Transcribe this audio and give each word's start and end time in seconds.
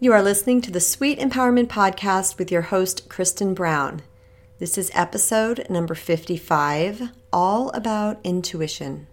You 0.00 0.12
are 0.12 0.22
listening 0.22 0.60
to 0.60 0.70
the 0.70 0.78
Sweet 0.78 1.18
Empowerment 1.18 1.66
Podcast 1.66 2.38
with 2.38 2.52
your 2.52 2.62
host, 2.62 3.08
Kristen 3.08 3.52
Brown. 3.52 4.02
This 4.60 4.78
is 4.78 4.92
episode 4.94 5.66
number 5.68 5.96
55, 5.96 7.10
all 7.32 7.70
about 7.70 8.20
intuition. 8.22 9.08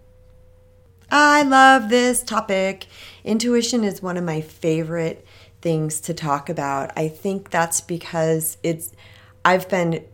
I 1.09 1.41
love 1.41 1.89
this 1.89 2.21
topic. 2.21 2.85
Intuition 3.23 3.83
is 3.83 4.03
one 4.03 4.15
of 4.15 4.23
my 4.23 4.41
favorite 4.41 5.25
things 5.59 5.99
to 6.01 6.13
talk 6.13 6.49
about. 6.49 6.91
I 6.95 7.07
think 7.07 7.49
that's 7.49 7.81
because 7.81 8.57
it's 8.61 8.91
I've 9.43 9.67
been 9.67 10.05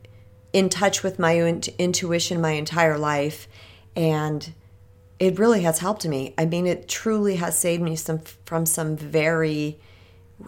in 0.53 0.69
touch 0.69 1.03
with 1.03 1.19
my 1.19 1.37
intuition 1.79 2.39
my 2.39 2.51
entire 2.51 2.97
life 2.97 3.49
and 3.93 4.53
it 5.19 5.37
really 5.37 5.63
has 5.63 5.79
helped 5.79 6.07
me. 6.07 6.33
I 6.37 6.45
mean, 6.45 6.65
it 6.65 6.87
truly 6.87 7.35
has 7.35 7.57
saved 7.57 7.83
me 7.83 7.97
some 7.97 8.19
from 8.45 8.65
some 8.65 8.95
very 8.95 9.77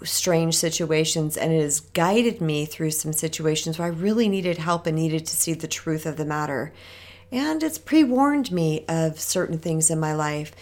strange 0.04 0.56
situations 0.56 1.38
and 1.38 1.52
it 1.52 1.62
has 1.62 1.80
guided 1.80 2.42
me 2.42 2.66
through 2.66 2.92
some 2.92 3.14
situations 3.14 3.78
where 3.78 3.88
I 3.88 3.92
really 3.92 4.30
needed 4.30 4.58
help 4.58 4.88
and 4.88 4.96
needed 4.96 5.26
to 5.26 5.36
see 5.36 5.54
the 5.54 5.68
truth 5.68 6.06
of 6.06 6.18
the 6.18 6.26
matter. 6.26 6.74
And 7.32 7.64
it's 7.64 7.78
pre 7.78 8.04
warned 8.04 8.52
me 8.52 8.86
of 8.88 9.20
certain 9.20 9.58
things 9.58 9.90
in 9.90 10.00
my 10.00 10.14
life. 10.14 10.54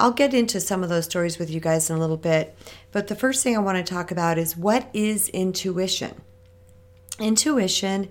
I'll 0.00 0.12
get 0.12 0.34
into 0.34 0.60
some 0.60 0.82
of 0.82 0.88
those 0.88 1.04
stories 1.04 1.38
with 1.38 1.50
you 1.50 1.60
guys 1.60 1.90
in 1.90 1.96
a 1.96 2.00
little 2.00 2.16
bit. 2.16 2.56
But 2.92 3.08
the 3.08 3.14
first 3.14 3.42
thing 3.42 3.56
I 3.56 3.60
want 3.60 3.78
to 3.78 3.94
talk 3.94 4.10
about 4.10 4.38
is 4.38 4.56
what 4.56 4.88
is 4.92 5.28
intuition? 5.28 6.22
Intuition 7.18 8.08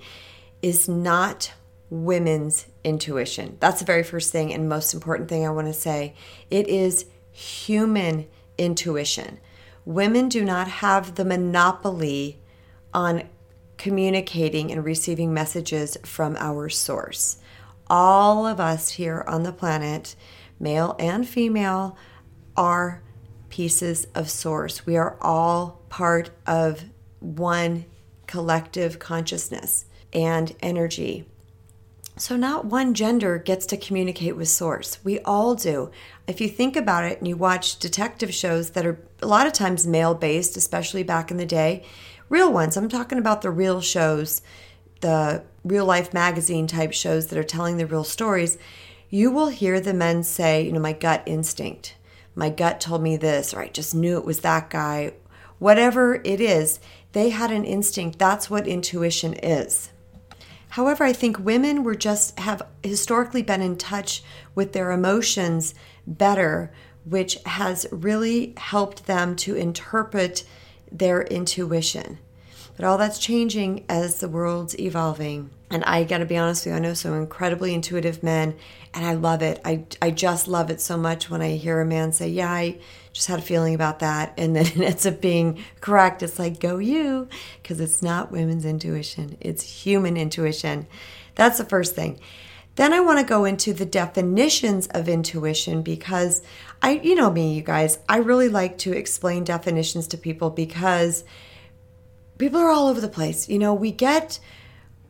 is 0.61 0.87
not 0.87 1.53
women's 1.89 2.65
intuition. 2.83 3.57
That's 3.59 3.79
the 3.79 3.85
very 3.85 4.03
first 4.03 4.31
thing 4.31 4.53
and 4.53 4.69
most 4.69 4.93
important 4.93 5.29
thing 5.29 5.45
I 5.45 5.51
want 5.51 5.67
to 5.67 5.73
say. 5.73 6.15
It 6.49 6.67
is 6.67 7.05
human 7.31 8.27
intuition 8.57 9.39
women 9.85 10.27
do 10.27 10.43
not 10.43 10.67
have 10.67 11.15
the 11.15 11.25
monopoly 11.25 12.41
on 12.93 13.29
communicating 13.77 14.71
and 14.71 14.83
receiving 14.83 15.33
messages 15.33 15.97
from 16.03 16.35
our 16.37 16.69
source. 16.69 17.37
All 17.87 18.47
of 18.47 18.59
us 18.59 18.91
here 18.91 19.23
on 19.27 19.43
the 19.43 19.51
planet, 19.51 20.15
male 20.59 20.95
and 20.97 21.27
female, 21.27 21.97
are 22.57 23.03
pieces 23.49 24.07
of 24.15 24.29
source. 24.29 24.85
We 24.85 24.97
are 24.97 25.17
all 25.21 25.81
part 25.89 26.31
of 26.47 26.83
one 27.19 27.85
collective 28.27 28.97
consciousness 28.97 29.85
and 30.13 30.55
energy. 30.61 31.25
So, 32.17 32.37
not 32.37 32.63
one 32.63 32.93
gender 32.93 33.37
gets 33.37 33.65
to 33.65 33.77
communicate 33.77 34.37
with 34.37 34.47
source. 34.47 34.99
We 35.03 35.19
all 35.19 35.53
do. 35.53 35.91
If 36.27 36.39
you 36.39 36.47
think 36.47 36.77
about 36.77 37.03
it 37.03 37.17
and 37.17 37.27
you 37.27 37.35
watch 37.35 37.77
detective 37.77 38.33
shows 38.33 38.69
that 38.69 38.85
are 38.85 39.01
a 39.21 39.27
lot 39.27 39.47
of 39.47 39.51
times 39.51 39.85
male 39.85 40.13
based, 40.13 40.55
especially 40.55 41.03
back 41.03 41.29
in 41.29 41.35
the 41.35 41.45
day, 41.45 41.83
real 42.29 42.53
ones, 42.53 42.77
I'm 42.77 42.87
talking 42.87 43.17
about 43.17 43.41
the 43.41 43.51
real 43.51 43.81
shows, 43.81 44.41
the 45.01 45.43
real 45.65 45.85
life 45.85 46.13
magazine 46.13 46.67
type 46.67 46.93
shows 46.93 47.27
that 47.27 47.37
are 47.37 47.43
telling 47.43 47.75
the 47.75 47.85
real 47.85 48.05
stories, 48.05 48.57
you 49.09 49.29
will 49.29 49.49
hear 49.49 49.81
the 49.81 49.93
men 49.93 50.23
say, 50.23 50.61
you 50.65 50.71
know, 50.71 50.79
my 50.79 50.93
gut 50.93 51.21
instinct. 51.25 51.97
My 52.33 52.49
gut 52.49 52.79
told 52.79 53.03
me 53.03 53.17
this, 53.17 53.53
or 53.53 53.59
I 53.59 53.67
just 53.67 53.93
knew 53.93 54.17
it 54.17 54.25
was 54.25 54.39
that 54.39 54.69
guy. 54.69 55.11
Whatever 55.59 56.21
it 56.23 56.39
is, 56.39 56.79
they 57.11 57.31
had 57.31 57.51
an 57.51 57.65
instinct. 57.65 58.19
That's 58.19 58.49
what 58.49 58.67
intuition 58.67 59.33
is. 59.33 59.89
However, 60.75 61.05
I 61.05 61.13
think 61.13 61.39
women 61.39 61.85
were 61.85 61.95
just 61.95 62.37
have 62.37 62.61
historically 62.83 63.41
been 63.41 63.61
in 63.61 63.77
touch 63.77 64.21
with 64.55 64.73
their 64.73 64.91
emotions 64.91 65.73
better, 66.05 66.69
which 67.05 67.37
has 67.45 67.85
really 67.91 68.53
helped 68.57 69.05
them 69.05 69.37
to 69.37 69.55
interpret 69.55 70.43
their 70.91 71.21
intuition. 71.21 72.19
But 72.75 72.83
all 72.83 72.97
that's 72.97 73.19
changing 73.19 73.85
as 73.87 74.19
the 74.19 74.27
world's 74.27 74.77
evolving. 74.77 75.49
And 75.69 75.83
I 75.83 76.03
got 76.03 76.19
to 76.19 76.25
be 76.25 76.37
honest 76.37 76.65
with 76.65 76.73
you, 76.73 76.77
I 76.77 76.79
know 76.79 76.93
some 76.93 77.13
incredibly 77.13 77.73
intuitive 77.73 78.21
men, 78.21 78.55
and 78.93 79.05
I 79.05 79.13
love 79.13 79.41
it. 79.41 79.59
I, 79.65 79.85
I 79.99 80.11
just 80.11 80.47
love 80.47 80.69
it 80.69 80.79
so 80.79 80.95
much 80.95 81.29
when 81.29 81.41
I 81.41 81.55
hear 81.55 81.81
a 81.81 81.85
man 81.85 82.11
say, 82.11 82.29
Yeah, 82.29 82.51
I 82.51 82.77
just 83.13 83.27
had 83.27 83.39
a 83.39 83.41
feeling 83.41 83.73
about 83.73 83.99
that. 83.99 84.33
And 84.37 84.55
then 84.55 84.65
it 84.67 84.77
ends 84.77 85.05
up 85.05 85.21
being 85.21 85.63
correct. 85.81 86.21
It's 86.21 86.37
like, 86.37 86.59
Go 86.59 86.77
you, 86.77 87.27
because 87.61 87.79
it's 87.79 88.03
not 88.03 88.31
women's 88.31 88.65
intuition, 88.65 89.37
it's 89.41 89.63
human 89.63 90.17
intuition. 90.17 90.87
That's 91.33 91.57
the 91.57 91.65
first 91.65 91.95
thing. 91.95 92.19
Then 92.75 92.91
I 92.91 92.99
want 92.99 93.19
to 93.19 93.25
go 93.25 93.45
into 93.45 93.73
the 93.73 93.85
definitions 93.85 94.87
of 94.87 95.07
intuition 95.07 95.81
because 95.81 96.43
I, 96.81 96.91
you 96.91 97.15
know 97.15 97.31
me, 97.31 97.53
you 97.53 97.61
guys, 97.61 97.99
I 98.07 98.17
really 98.17 98.49
like 98.49 98.77
to 98.79 98.91
explain 98.91 99.45
definitions 99.45 100.07
to 100.07 100.17
people 100.17 100.49
because 100.49 101.23
people 102.37 102.59
are 102.59 102.69
all 102.69 102.87
over 102.87 102.99
the 102.99 103.07
place. 103.07 103.47
You 103.47 103.59
know, 103.59 103.73
we 103.73 103.91
get 103.91 104.39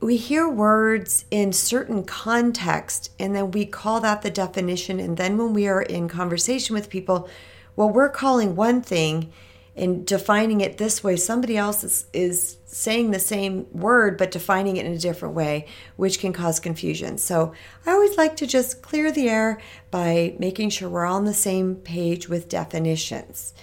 we 0.06 0.18
hear 0.18 0.48
words 0.48 1.26
in 1.32 1.52
certain 1.52 2.04
context 2.04 3.12
and 3.18 3.36
then 3.36 3.50
we 3.50 3.66
call 3.66 4.00
that 4.00 4.22
the 4.22 4.30
definition 4.30 5.00
and 5.00 5.18
then 5.18 5.36
when 5.36 5.52
we 5.52 5.68
are 5.68 5.82
in 5.82 6.08
conversation 6.08 6.76
with 6.76 6.92
people 6.92 7.28
well 7.76 7.90
we're 7.90 8.08
calling 8.08 8.56
one 8.56 8.84
thing 8.84 9.34
and 9.76 10.06
defining 10.06 10.62
it 10.62 10.78
this 10.78 11.04
way 11.04 11.16
somebody 11.16 11.58
else 11.58 11.84
is, 11.84 12.06
is 12.14 12.58
saying 12.68 13.10
the 13.10 13.18
same 13.18 13.66
word 13.74 14.16
but 14.16 14.30
defining 14.30 14.78
it 14.78 14.86
in 14.86 14.94
a 14.94 15.00
different 15.00 15.34
way 15.34 15.66
which 15.96 16.20
can 16.20 16.32
cause 16.32 16.60
confusion 16.60 17.18
so 17.18 17.52
i 17.88 17.92
always 17.92 18.16
like 18.16 18.36
to 18.36 18.46
just 18.46 18.84
clear 18.84 19.12
the 19.12 19.28
air 19.28 19.60
by 19.90 20.36
making 20.38 20.70
sure 20.70 20.88
we're 20.88 21.04
all 21.04 21.16
on 21.16 21.26
the 21.26 21.34
same 21.34 21.74
page 21.78 22.30
with 22.30 22.48
definitions 22.48 23.56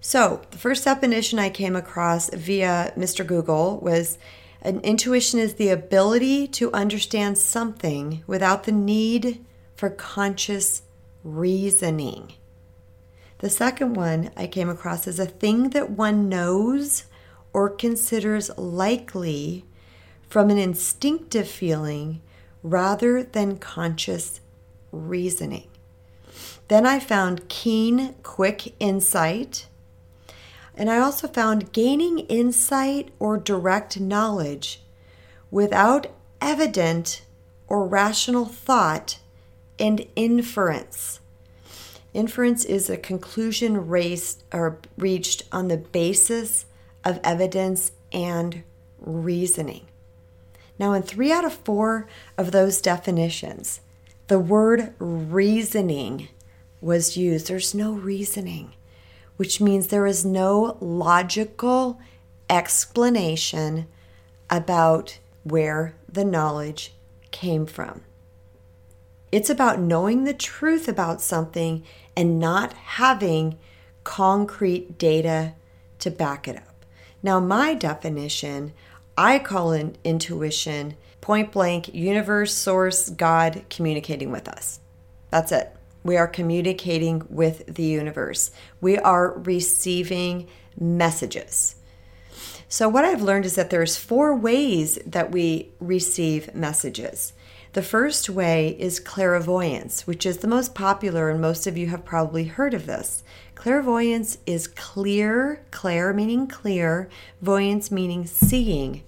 so, 0.00 0.42
the 0.52 0.58
first 0.58 0.84
definition 0.84 1.40
I 1.40 1.50
came 1.50 1.74
across 1.74 2.30
via 2.32 2.92
Mr. 2.96 3.26
Google 3.26 3.80
was 3.80 4.16
an 4.60 4.80
intuition 4.80 5.38
is 5.38 5.54
the 5.54 5.68
ability 5.68 6.48
to 6.48 6.72
understand 6.72 7.38
something 7.38 8.22
without 8.26 8.64
the 8.64 8.72
need 8.72 9.44
for 9.76 9.88
conscious 9.88 10.82
reasoning. 11.22 12.32
The 13.38 13.50
second 13.50 13.94
one 13.94 14.30
I 14.36 14.48
came 14.48 14.68
across 14.68 15.06
is 15.06 15.20
a 15.20 15.26
thing 15.26 15.70
that 15.70 15.90
one 15.90 16.28
knows 16.28 17.04
or 17.52 17.70
considers 17.70 18.50
likely 18.58 19.64
from 20.28 20.50
an 20.50 20.58
instinctive 20.58 21.48
feeling 21.48 22.20
rather 22.64 23.22
than 23.22 23.58
conscious 23.58 24.40
reasoning. 24.90 25.68
Then 26.66 26.84
I 26.84 26.98
found 26.98 27.48
keen, 27.48 28.14
quick 28.24 28.74
insight 28.80 29.67
and 30.78 30.88
I 30.88 30.98
also 30.98 31.26
found 31.26 31.72
gaining 31.72 32.20
insight 32.20 33.10
or 33.18 33.36
direct 33.36 33.98
knowledge 33.98 34.80
without 35.50 36.06
evident 36.40 37.22
or 37.66 37.84
rational 37.84 38.44
thought 38.44 39.18
and 39.76 40.06
inference. 40.14 41.18
Inference 42.14 42.64
is 42.64 42.88
a 42.88 42.96
conclusion 42.96 43.88
raised 43.88 44.44
or 44.52 44.78
reached 44.96 45.42
on 45.50 45.66
the 45.66 45.76
basis 45.76 46.64
of 47.04 47.18
evidence 47.24 47.90
and 48.12 48.62
reasoning. 49.00 49.84
Now, 50.78 50.92
in 50.92 51.02
three 51.02 51.32
out 51.32 51.44
of 51.44 51.52
four 51.52 52.06
of 52.36 52.52
those 52.52 52.80
definitions, 52.80 53.80
the 54.28 54.38
word 54.38 54.94
reasoning 55.00 56.28
was 56.80 57.16
used. 57.16 57.48
There's 57.48 57.74
no 57.74 57.92
reasoning 57.92 58.74
which 59.38 59.60
means 59.60 59.86
there 59.86 60.06
is 60.06 60.24
no 60.24 60.76
logical 60.80 61.98
explanation 62.50 63.86
about 64.50 65.18
where 65.44 65.94
the 66.08 66.24
knowledge 66.24 66.92
came 67.30 67.64
from. 67.64 68.02
It's 69.30 69.48
about 69.48 69.78
knowing 69.78 70.24
the 70.24 70.34
truth 70.34 70.88
about 70.88 71.22
something 71.22 71.84
and 72.16 72.40
not 72.40 72.72
having 72.72 73.58
concrete 74.02 74.98
data 74.98 75.54
to 76.00 76.10
back 76.10 76.48
it 76.48 76.56
up. 76.56 76.84
Now, 77.22 77.38
my 77.38 77.74
definition, 77.74 78.72
I 79.16 79.38
call 79.38 79.72
in 79.72 79.96
intuition 80.02 80.96
point 81.20 81.52
blank 81.52 81.94
universe, 81.94 82.54
source, 82.54 83.08
God 83.08 83.64
communicating 83.70 84.32
with 84.32 84.48
us. 84.48 84.80
That's 85.30 85.52
it. 85.52 85.77
We 86.08 86.16
are 86.16 86.26
communicating 86.26 87.26
with 87.28 87.66
the 87.66 87.82
universe. 87.82 88.50
We 88.80 88.96
are 88.96 89.38
receiving 89.40 90.48
messages. 90.80 91.74
So 92.66 92.88
what 92.88 93.04
I've 93.04 93.20
learned 93.20 93.44
is 93.44 93.56
that 93.56 93.68
there's 93.68 93.98
four 93.98 94.34
ways 94.34 94.98
that 95.04 95.30
we 95.32 95.68
receive 95.78 96.54
messages. 96.54 97.34
The 97.74 97.82
first 97.82 98.30
way 98.30 98.74
is 98.78 99.00
clairvoyance, 99.00 100.06
which 100.06 100.24
is 100.24 100.38
the 100.38 100.48
most 100.48 100.74
popular, 100.74 101.28
and 101.28 101.42
most 101.42 101.66
of 101.66 101.76
you 101.76 101.88
have 101.88 102.06
probably 102.06 102.44
heard 102.44 102.72
of 102.72 102.86
this. 102.86 103.22
Clairvoyance 103.54 104.38
is 104.46 104.66
clear, 104.66 105.62
clair 105.70 106.14
meaning 106.14 106.46
clear, 106.46 107.10
voyance 107.42 107.90
meaning 107.90 108.24
seeing. 108.24 109.02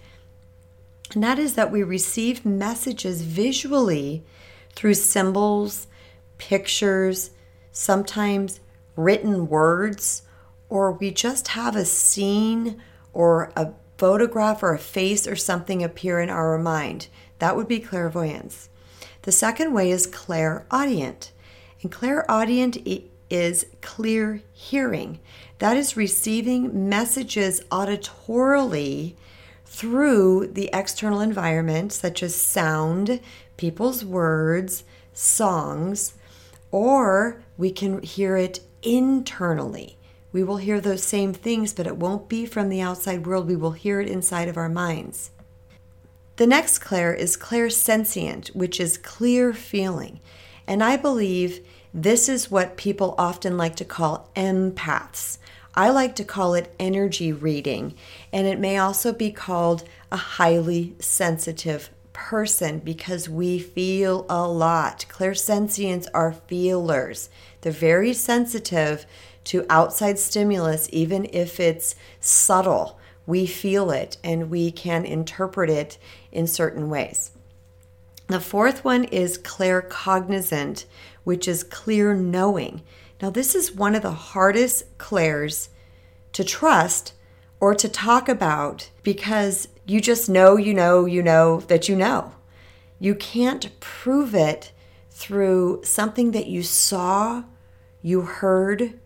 And 1.14 1.24
that 1.24 1.38
is 1.38 1.54
that 1.54 1.72
we 1.72 1.82
receive 1.82 2.44
messages 2.44 3.22
visually 3.22 4.22
through 4.74 4.94
symbols, 4.94 5.86
pictures, 6.40 7.30
sometimes 7.70 8.58
written 8.96 9.46
words, 9.48 10.22
or 10.68 10.90
we 10.90 11.10
just 11.10 11.48
have 11.48 11.76
a 11.76 11.84
scene 11.84 12.82
or 13.12 13.52
a 13.54 13.72
photograph 13.98 14.62
or 14.62 14.72
a 14.72 14.78
face 14.78 15.26
or 15.28 15.36
something 15.36 15.84
appear 15.84 16.18
in 16.18 16.30
our 16.30 16.58
mind. 16.58 17.08
That 17.38 17.54
would 17.56 17.68
be 17.68 17.78
clairvoyance. 17.78 18.70
The 19.22 19.32
second 19.32 19.74
way 19.74 19.90
is 19.90 20.06
clairaudient. 20.06 21.30
And 21.82 21.92
clairaudient 21.92 22.78
is 23.28 23.66
clear 23.82 24.42
hearing. 24.52 25.20
That 25.58 25.76
is 25.76 25.96
receiving 25.96 26.88
messages 26.88 27.60
auditorily 27.70 29.14
through 29.66 30.48
the 30.48 30.70
external 30.72 31.20
environment, 31.20 31.92
such 31.92 32.22
as 32.22 32.34
sound, 32.34 33.20
people's 33.56 34.04
words, 34.04 34.84
songs, 35.12 36.14
or 36.70 37.42
we 37.56 37.70
can 37.70 38.02
hear 38.02 38.36
it 38.36 38.60
internally. 38.82 39.98
We 40.32 40.44
will 40.44 40.58
hear 40.58 40.80
those 40.80 41.02
same 41.02 41.32
things, 41.32 41.72
but 41.72 41.86
it 41.86 41.96
won't 41.96 42.28
be 42.28 42.46
from 42.46 42.68
the 42.68 42.80
outside 42.80 43.26
world. 43.26 43.48
We 43.48 43.56
will 43.56 43.72
hear 43.72 44.00
it 44.00 44.08
inside 44.08 44.48
of 44.48 44.56
our 44.56 44.68
minds. 44.68 45.32
The 46.36 46.46
next 46.46 46.78
clair 46.78 47.12
is 47.12 47.36
clairsentient, 47.36 48.54
which 48.54 48.80
is 48.80 48.96
clear 48.96 49.52
feeling. 49.52 50.20
And 50.66 50.82
I 50.82 50.96
believe 50.96 51.66
this 51.92 52.28
is 52.28 52.50
what 52.50 52.76
people 52.76 53.14
often 53.18 53.56
like 53.56 53.76
to 53.76 53.84
call 53.84 54.30
empaths. 54.36 55.38
I 55.74 55.90
like 55.90 56.14
to 56.16 56.24
call 56.24 56.54
it 56.54 56.74
energy 56.78 57.32
reading, 57.32 57.94
and 58.32 58.46
it 58.46 58.58
may 58.58 58.78
also 58.78 59.12
be 59.12 59.30
called 59.32 59.84
a 60.10 60.16
highly 60.16 60.94
sensitive 60.98 61.90
person 62.20 62.78
because 62.80 63.30
we 63.30 63.58
feel 63.58 64.26
a 64.28 64.46
lot. 64.46 65.06
Clairsentients 65.08 66.06
are 66.12 66.32
feelers, 66.32 67.30
they're 67.62 67.72
very 67.72 68.12
sensitive 68.12 69.06
to 69.44 69.64
outside 69.70 70.18
stimulus, 70.18 70.88
even 70.92 71.26
if 71.32 71.58
it's 71.58 71.94
subtle. 72.20 72.98
We 73.26 73.46
feel 73.46 73.90
it 73.90 74.18
and 74.22 74.50
we 74.50 74.70
can 74.70 75.04
interpret 75.04 75.70
it 75.70 75.98
in 76.30 76.46
certain 76.46 76.90
ways. 76.90 77.30
The 78.28 78.38
fourth 78.38 78.84
one 78.84 79.04
is 79.04 79.38
claircognizant, 79.38 80.84
which 81.24 81.48
is 81.48 81.64
clear 81.64 82.14
knowing. 82.14 82.82
Now, 83.22 83.30
this 83.30 83.54
is 83.54 83.72
one 83.72 83.94
of 83.94 84.02
the 84.02 84.12
hardest 84.12 84.98
clairs 84.98 85.70
to 86.34 86.44
trust 86.44 87.14
or 87.60 87.74
to 87.74 87.88
talk 87.88 88.28
about 88.28 88.90
because 89.02 89.68
you 89.90 90.00
just 90.00 90.28
know, 90.28 90.56
you 90.56 90.72
know, 90.72 91.04
you 91.04 91.20
know 91.20 91.58
that 91.62 91.88
you 91.88 91.96
know. 91.96 92.32
You 93.00 93.16
can't 93.16 93.68
prove 93.80 94.36
it 94.36 94.70
through 95.10 95.80
something 95.82 96.30
that 96.30 96.46
you 96.46 96.62
saw, 96.62 97.42
you 98.00 98.20
heard, 98.20 99.00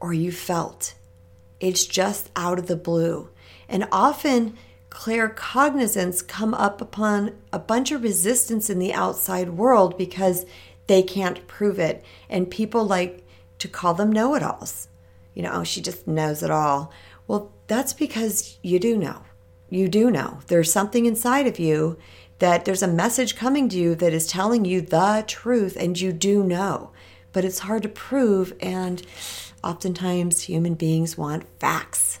or 0.00 0.14
you 0.14 0.32
felt. 0.32 0.94
It's 1.60 1.84
just 1.84 2.30
out 2.34 2.58
of 2.58 2.68
the 2.68 2.76
blue. 2.76 3.28
And 3.68 3.86
often, 3.92 4.56
claircognizance 4.88 6.26
come 6.26 6.54
up 6.54 6.80
upon 6.80 7.32
a 7.52 7.58
bunch 7.58 7.92
of 7.92 8.02
resistance 8.02 8.70
in 8.70 8.78
the 8.78 8.94
outside 8.94 9.50
world 9.50 9.98
because 9.98 10.46
they 10.86 11.02
can't 11.02 11.46
prove 11.48 11.78
it. 11.78 12.02
And 12.30 12.50
people 12.50 12.86
like 12.86 13.26
to 13.58 13.68
call 13.68 13.92
them 13.92 14.10
know 14.10 14.34
it 14.36 14.42
alls. 14.42 14.88
You 15.34 15.42
know, 15.42 15.50
oh, 15.52 15.64
she 15.64 15.82
just 15.82 16.06
knows 16.08 16.42
it 16.42 16.50
all. 16.50 16.90
Well, 17.28 17.52
that's 17.66 17.92
because 17.92 18.56
you 18.62 18.78
do 18.78 18.96
know. 18.96 19.20
You 19.70 19.88
do 19.88 20.10
know. 20.10 20.40
There's 20.48 20.72
something 20.72 21.06
inside 21.06 21.46
of 21.46 21.58
you 21.58 21.96
that 22.40 22.64
there's 22.64 22.82
a 22.82 22.88
message 22.88 23.36
coming 23.36 23.68
to 23.68 23.78
you 23.78 23.94
that 23.94 24.12
is 24.12 24.26
telling 24.26 24.64
you 24.64 24.80
the 24.80 25.24
truth, 25.26 25.76
and 25.78 25.98
you 25.98 26.12
do 26.12 26.42
know. 26.42 26.90
But 27.32 27.44
it's 27.44 27.60
hard 27.60 27.84
to 27.84 27.88
prove, 27.88 28.52
and 28.60 29.00
oftentimes 29.62 30.42
human 30.42 30.74
beings 30.74 31.16
want 31.16 31.46
facts. 31.60 32.18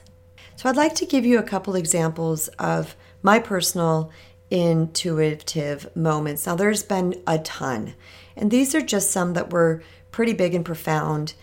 So, 0.56 0.68
I'd 0.68 0.76
like 0.76 0.94
to 0.96 1.06
give 1.06 1.26
you 1.26 1.38
a 1.38 1.42
couple 1.42 1.74
examples 1.74 2.48
of 2.58 2.94
my 3.22 3.38
personal 3.38 4.12
intuitive 4.50 5.94
moments. 5.96 6.46
Now, 6.46 6.54
there's 6.54 6.82
been 6.82 7.20
a 7.26 7.38
ton. 7.38 7.94
And 8.36 8.50
these 8.50 8.74
are 8.74 8.80
just 8.80 9.10
some 9.10 9.32
that 9.34 9.52
were 9.52 9.82
pretty 10.10 10.32
big 10.32 10.54
and 10.54 10.64
profound 10.64 11.34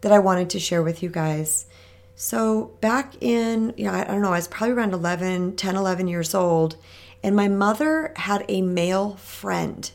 that 0.00 0.12
I 0.12 0.18
wanted 0.18 0.50
to 0.50 0.60
share 0.60 0.82
with 0.82 1.02
you 1.02 1.08
guys. 1.08 1.66
So, 2.16 2.76
back 2.80 3.14
in, 3.20 3.74
know, 3.76 3.92
I 3.92 4.04
don't 4.04 4.22
know, 4.22 4.32
I 4.32 4.36
was 4.36 4.48
probably 4.48 4.76
around 4.76 4.92
11, 4.92 5.56
10, 5.56 5.76
11 5.76 6.06
years 6.06 6.34
old, 6.34 6.76
and 7.22 7.34
my 7.34 7.48
mother 7.48 8.12
had 8.16 8.44
a 8.48 8.62
male 8.62 9.16
friend, 9.16 9.90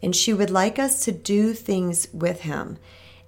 and 0.00 0.14
she 0.14 0.32
would 0.32 0.50
like 0.50 0.78
us 0.78 1.04
to 1.04 1.12
do 1.12 1.52
things 1.52 2.06
with 2.12 2.42
him. 2.42 2.78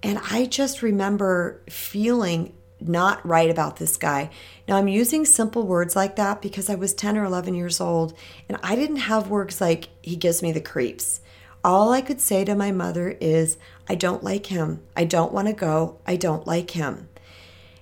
And 0.03 0.21
I 0.31 0.47
just 0.47 0.83
remember 0.83 1.61
feeling 1.69 2.53
not 2.79 3.27
right 3.27 3.51
about 3.51 3.79
this 3.79 3.97
guy. 3.97 4.31
Now, 4.69 4.77
I'm 4.77 4.89
using 4.89 5.25
simple 5.25 5.67
words 5.67 5.97
like 5.97 6.17
that 6.17 6.41
because 6.41 6.71
I 6.71 6.75
was 6.77 6.95
10 6.95 7.17
or 7.17 7.25
11 7.25 7.55
years 7.55 7.81
old, 7.81 8.15
and 8.49 8.59
I 8.63 8.77
didn't 8.77 8.97
have 8.97 9.29
words 9.29 9.61
like, 9.61 9.89
he 10.03 10.15
gives 10.15 10.43
me 10.43 10.53
the 10.53 10.61
creeps 10.61 11.21
all 11.67 11.93
I 11.93 12.01
could 12.01 12.21
say 12.21 12.45
to 12.45 12.55
my 12.55 12.71
mother 12.71 13.17
is, 13.21 13.59
I 13.89 13.97
don't 13.97 14.23
like 14.23 14.47
him. 14.47 14.83
I 14.97 15.05
don't 15.05 15.33
want 15.33 15.49
to 15.49 15.53
go. 15.53 15.99
I 16.07 16.15
don't 16.15 16.47
like 16.47 16.71
him. 16.71 17.09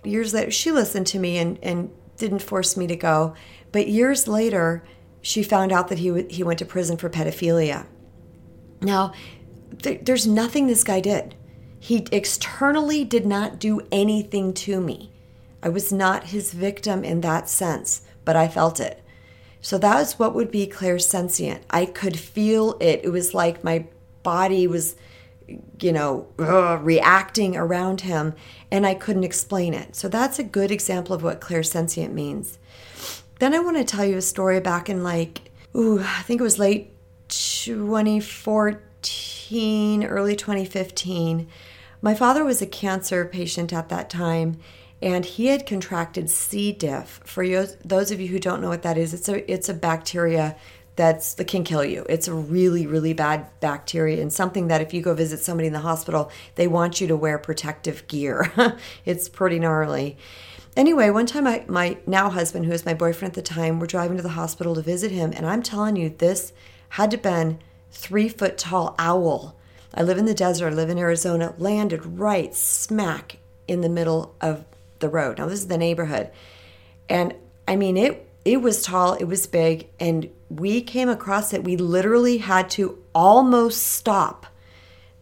Years 0.06 0.34
later, 0.34 0.50
she 0.50 0.70
listened 0.70 1.06
to 1.08 1.18
me 1.18 1.38
and, 1.38 1.58
and 1.62 1.90
didn't 2.16 2.40
force 2.40 2.76
me 2.76 2.86
to 2.86 2.96
go. 2.96 3.34
But 3.72 3.88
years 3.88 4.28
later, 4.28 4.84
she 5.20 5.42
found 5.42 5.72
out 5.72 5.88
that 5.88 5.98
he, 5.98 6.22
he 6.28 6.42
went 6.42 6.58
to 6.58 6.64
prison 6.64 6.96
for 6.96 7.08
pedophilia. 7.08 7.86
Now, 8.80 9.12
th- 9.82 10.02
there's 10.04 10.26
nothing 10.26 10.66
this 10.66 10.84
guy 10.84 11.00
did. 11.00 11.34
He 11.78 12.06
externally 12.12 13.04
did 13.04 13.26
not 13.26 13.58
do 13.58 13.80
anything 13.90 14.54
to 14.54 14.80
me. 14.80 15.12
I 15.62 15.70
was 15.70 15.92
not 15.92 16.24
his 16.24 16.52
victim 16.52 17.04
in 17.04 17.20
that 17.22 17.48
sense, 17.48 18.02
but 18.24 18.36
I 18.36 18.48
felt 18.48 18.80
it. 18.80 19.02
So 19.60 19.78
that 19.78 19.96
was 19.96 20.18
what 20.18 20.34
would 20.34 20.50
be 20.50 20.66
clairsentient. 20.66 21.62
I 21.70 21.86
could 21.86 22.18
feel 22.18 22.76
it. 22.80 23.00
It 23.02 23.08
was 23.10 23.32
like 23.32 23.64
my 23.64 23.86
body 24.22 24.66
was, 24.66 24.94
you 25.80 25.92
know, 25.92 26.28
ugh, 26.38 26.80
reacting 26.82 27.56
around 27.56 28.02
him 28.02 28.34
and 28.70 28.86
I 28.86 28.94
couldn't 28.94 29.24
explain 29.24 29.74
it. 29.74 29.96
So 29.96 30.08
that's 30.08 30.38
a 30.38 30.44
good 30.44 30.70
example 30.70 31.14
of 31.14 31.22
what 31.22 31.40
clairsentient 31.40 32.12
means. 32.12 32.58
Then 33.38 33.54
I 33.54 33.58
want 33.58 33.76
to 33.76 33.84
tell 33.84 34.04
you 34.04 34.16
a 34.16 34.22
story 34.22 34.60
back 34.60 34.88
in 34.88 35.02
like, 35.02 35.50
ooh, 35.76 36.00
I 36.00 36.22
think 36.22 36.40
it 36.40 36.44
was 36.44 36.58
late 36.58 36.92
2014, 37.28 40.04
early 40.04 40.36
2015. 40.36 41.48
My 42.00 42.14
father 42.14 42.44
was 42.44 42.62
a 42.62 42.66
cancer 42.66 43.24
patient 43.24 43.72
at 43.72 43.88
that 43.88 44.10
time 44.10 44.58
and 45.02 45.26
he 45.26 45.46
had 45.46 45.66
contracted 45.66 46.30
C. 46.30 46.72
diff. 46.72 47.20
For 47.24 47.42
you, 47.42 47.66
those 47.84 48.10
of 48.10 48.20
you 48.20 48.28
who 48.28 48.38
don't 48.38 48.62
know 48.62 48.70
what 48.70 48.82
that 48.82 48.96
is, 48.96 49.12
it's 49.12 49.28
a 49.28 49.52
it's 49.52 49.68
a 49.68 49.74
bacteria 49.74 50.56
that's 50.96 51.34
that 51.34 51.46
can 51.46 51.64
kill 51.64 51.84
you. 51.84 52.06
It's 52.08 52.28
a 52.28 52.34
really 52.34 52.86
really 52.86 53.12
bad 53.12 53.48
bacteria 53.60 54.20
and 54.20 54.32
something 54.32 54.68
that 54.68 54.80
if 54.80 54.94
you 54.94 55.02
go 55.02 55.14
visit 55.14 55.40
somebody 55.40 55.66
in 55.66 55.72
the 55.72 55.80
hospital, 55.80 56.30
they 56.54 56.68
want 56.68 57.00
you 57.00 57.06
to 57.08 57.16
wear 57.16 57.38
protective 57.38 58.06
gear. 58.08 58.52
it's 59.04 59.28
pretty 59.28 59.58
gnarly. 59.58 60.16
Anyway, 60.76 61.08
one 61.08 61.26
time 61.26 61.46
I, 61.46 61.64
my 61.68 61.98
now 62.04 62.30
husband, 62.30 62.64
who 62.64 62.72
was 62.72 62.84
my 62.84 62.94
boyfriend 62.94 63.30
at 63.30 63.34
the 63.34 63.42
time, 63.42 63.78
we're 63.78 63.86
driving 63.86 64.16
to 64.16 64.22
the 64.24 64.30
hospital 64.30 64.74
to 64.74 64.82
visit 64.82 65.12
him, 65.12 65.32
and 65.32 65.46
I'm 65.46 65.62
telling 65.62 65.94
you, 65.94 66.10
this 66.10 66.52
had 66.90 67.12
to 67.12 67.16
been 67.16 67.60
three 67.92 68.28
foot 68.28 68.58
tall 68.58 68.94
owl. 68.98 69.56
I 69.94 70.02
live 70.02 70.18
in 70.18 70.26
the 70.26 70.34
desert. 70.34 70.72
I 70.72 70.76
live 70.76 70.90
in 70.90 70.98
Arizona. 70.98 71.54
Landed 71.58 72.04
right 72.04 72.52
smack 72.54 73.38
in 73.68 73.80
the 73.80 73.88
middle 73.88 74.34
of 74.40 74.64
the 74.98 75.08
road. 75.08 75.38
Now 75.38 75.46
this 75.46 75.60
is 75.60 75.68
the 75.68 75.78
neighborhood. 75.78 76.30
And 77.08 77.34
I 77.68 77.76
mean 77.76 77.96
it 77.96 78.28
it 78.44 78.60
was 78.60 78.82
tall, 78.82 79.14
it 79.14 79.24
was 79.24 79.46
big, 79.46 79.88
and 79.98 80.28
we 80.48 80.80
came 80.80 81.08
across 81.08 81.52
it. 81.52 81.64
We 81.64 81.76
literally 81.76 82.38
had 82.38 82.70
to 82.70 82.98
almost 83.14 83.82
stop 83.82 84.46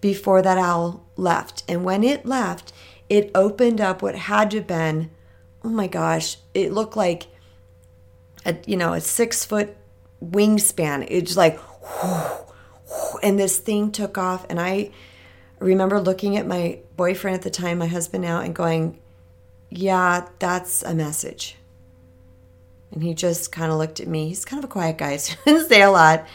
before 0.00 0.42
that 0.42 0.58
owl 0.58 1.04
left. 1.16 1.62
And 1.68 1.84
when 1.84 2.04
it 2.04 2.26
left, 2.26 2.72
it 3.08 3.30
opened 3.34 3.80
up 3.80 4.02
what 4.02 4.14
had 4.14 4.50
to 4.50 4.58
have 4.58 4.66
been, 4.66 5.10
oh 5.64 5.68
my 5.68 5.86
gosh, 5.86 6.38
it 6.54 6.72
looked 6.72 6.96
like 6.96 7.26
a 8.44 8.56
you 8.66 8.76
know, 8.76 8.92
a 8.92 9.00
six 9.00 9.44
foot 9.44 9.76
wingspan. 10.22 11.06
It's 11.08 11.36
like 11.36 11.58
and 13.22 13.38
this 13.38 13.58
thing 13.58 13.92
took 13.92 14.18
off 14.18 14.46
and 14.50 14.60
I 14.60 14.90
remember 15.58 16.00
looking 16.00 16.36
at 16.36 16.46
my 16.46 16.80
boyfriend 16.96 17.36
at 17.36 17.42
the 17.42 17.50
time, 17.50 17.78
my 17.78 17.86
husband 17.86 18.24
now, 18.24 18.40
and 18.40 18.54
going, 18.54 18.98
yeah, 19.70 20.26
that's 20.38 20.82
a 20.82 20.94
message. 20.94 21.56
And 22.92 23.02
he 23.02 23.14
just 23.14 23.50
kind 23.50 23.72
of 23.72 23.78
looked 23.78 24.00
at 24.00 24.08
me. 24.08 24.28
He's 24.28 24.44
kind 24.44 24.62
of 24.62 24.68
a 24.70 24.72
quiet 24.72 24.98
guy, 24.98 25.16
so 25.16 25.34
he 25.44 25.52
didn't 25.52 25.68
say 25.68 25.82
a 25.82 25.90
lot. 25.90 26.26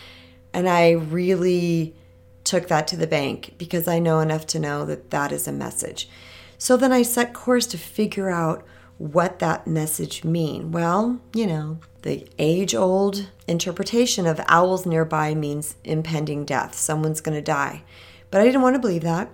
And 0.54 0.68
I 0.68 0.92
really 0.92 1.96
took 2.44 2.68
that 2.68 2.88
to 2.88 2.98
the 2.98 3.08
bank 3.08 3.54
because 3.58 3.88
I 3.88 4.00
know 4.00 4.20
enough 4.20 4.48
to 4.48 4.60
know 4.60 4.86
that 4.86 5.12
that 5.12 5.32
is 5.32 5.48
a 5.48 5.52
message. 5.52 6.10
So 6.58 6.78
then 6.78 6.92
I 6.92 7.04
set 7.04 7.34
course 7.34 7.68
to 7.68 7.78
figure 7.78 8.30
out 8.30 8.66
what 8.98 9.40
that 9.40 9.68
message 9.68 10.24
mean. 10.24 10.72
Well, 10.72 11.22
you 11.34 11.46
know, 11.46 11.80
the 12.02 12.28
age-old 12.40 13.30
interpretation 13.48 14.26
of 14.26 14.42
owls 14.48 14.86
nearby 14.86 15.36
means 15.36 15.76
impending 15.84 16.46
death. 16.46 16.74
Someone's 16.74 17.22
going 17.22 17.36
to 17.36 17.42
die. 17.42 17.84
But 18.32 18.42
I 18.42 18.46
didn't 18.46 18.62
want 18.62 18.76
to 18.76 18.80
believe 18.80 19.04
that. 19.04 19.30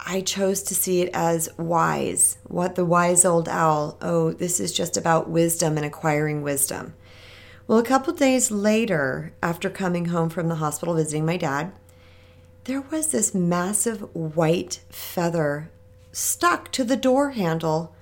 I 0.00 0.20
chose 0.20 0.62
to 0.64 0.74
see 0.74 1.00
it 1.00 1.10
as 1.12 1.48
wise. 1.56 2.38
What 2.44 2.74
the 2.74 2.84
wise 2.84 3.24
old 3.24 3.48
owl, 3.48 3.96
oh, 4.00 4.32
this 4.32 4.60
is 4.60 4.72
just 4.72 4.96
about 4.96 5.28
wisdom 5.28 5.76
and 5.76 5.86
acquiring 5.86 6.42
wisdom. 6.42 6.94
Well, 7.66 7.78
a 7.78 7.84
couple 7.84 8.12
days 8.12 8.50
later, 8.50 9.32
after 9.42 9.68
coming 9.68 10.06
home 10.06 10.30
from 10.30 10.48
the 10.48 10.56
hospital 10.56 10.94
visiting 10.94 11.26
my 11.26 11.36
dad, 11.36 11.72
there 12.64 12.80
was 12.80 13.08
this 13.08 13.34
massive 13.34 14.02
white 14.14 14.80
feather 14.88 15.70
stuck 16.12 16.70
to 16.72 16.84
the 16.84 16.96
door 16.96 17.30
handle 17.30 17.94